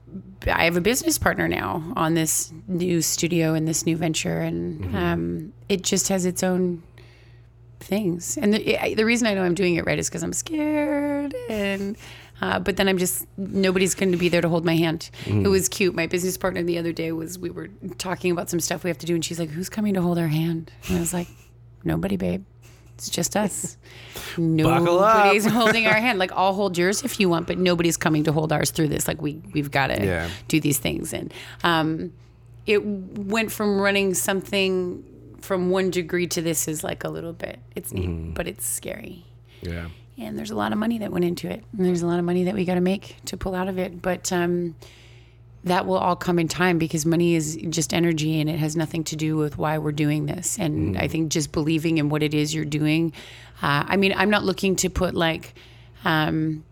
[0.47, 4.95] I have a business partner now on this new studio and this new venture, and
[4.95, 6.83] um, it just has its own
[7.79, 8.37] things.
[8.37, 11.97] And the, the reason I know I'm doing it right is because I'm scared, and
[12.41, 15.09] uh, but then I'm just nobody's going to be there to hold my hand.
[15.25, 15.95] It was cute.
[15.95, 18.97] My business partner the other day was we were talking about some stuff we have
[18.99, 21.27] to do, and she's like, "Who's coming to hold our hand?" And I was like,
[21.83, 22.43] "Nobody, babe."
[22.95, 23.75] It's just us.
[24.37, 26.19] Nobody's holding our hand.
[26.19, 29.07] Like I'll hold yours if you want, but nobody's coming to hold ours through this.
[29.07, 30.29] Like we we've got to Yeah.
[30.47, 31.13] do these things.
[31.13, 31.33] And
[31.63, 32.13] um,
[32.65, 35.03] it went from running something
[35.41, 37.59] from one degree to this is like a little bit.
[37.75, 38.31] It's neat, Mm-hmm.
[38.33, 39.25] but it's scary.
[39.61, 39.89] Yeah.
[40.17, 41.63] And there's a lot of money that went into it.
[41.75, 43.77] And there's a lot of money that we got to make to pull out of
[43.77, 44.01] it.
[44.01, 44.75] But um,
[45.65, 49.03] that will all come in time because money is just energy and it has nothing
[49.05, 50.57] to do with why we're doing this.
[50.57, 53.11] And I think just believing in what it is you're doing.
[53.61, 55.55] Uh, I mean, I'm not looking to put like,
[56.05, 56.63] um,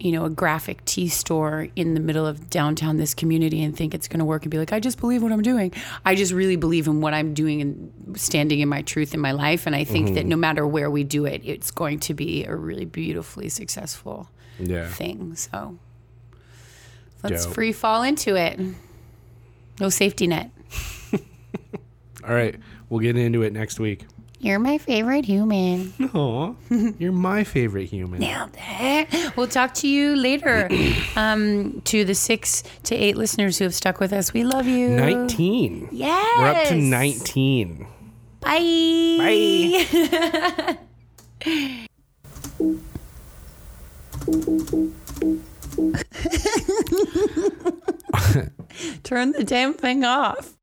[0.00, 3.94] you know, a graphic tea store in the middle of downtown this community and think
[3.94, 5.72] it's going to work and be like, I just believe what I'm doing.
[6.04, 9.32] I just really believe in what I'm doing and standing in my truth in my
[9.32, 9.66] life.
[9.66, 10.30] And I think that mm-hmm.
[10.30, 14.88] no matter where we do it, it's going to be a really beautifully successful Yeah.
[14.88, 15.36] thing.
[15.36, 15.78] So
[17.22, 17.54] let's Dope.
[17.54, 18.58] free fall into it.
[19.78, 20.50] No safety net.
[22.26, 22.56] All right.
[22.88, 24.06] We'll get into it next week.
[24.42, 25.92] You're my favorite human.
[26.14, 26.54] Aw,
[26.98, 28.20] you're my favorite human.
[28.20, 29.36] Nailed it.
[29.36, 30.68] We'll talk to you later.
[31.16, 34.88] Um, to the six to eight listeners who have stuck with us, we love you.
[34.90, 35.88] 19.
[35.90, 36.38] Yes.
[36.38, 37.86] We're up to 19.
[38.40, 39.16] Bye.
[39.18, 40.78] Bye.
[49.02, 50.56] Turn the damn thing off.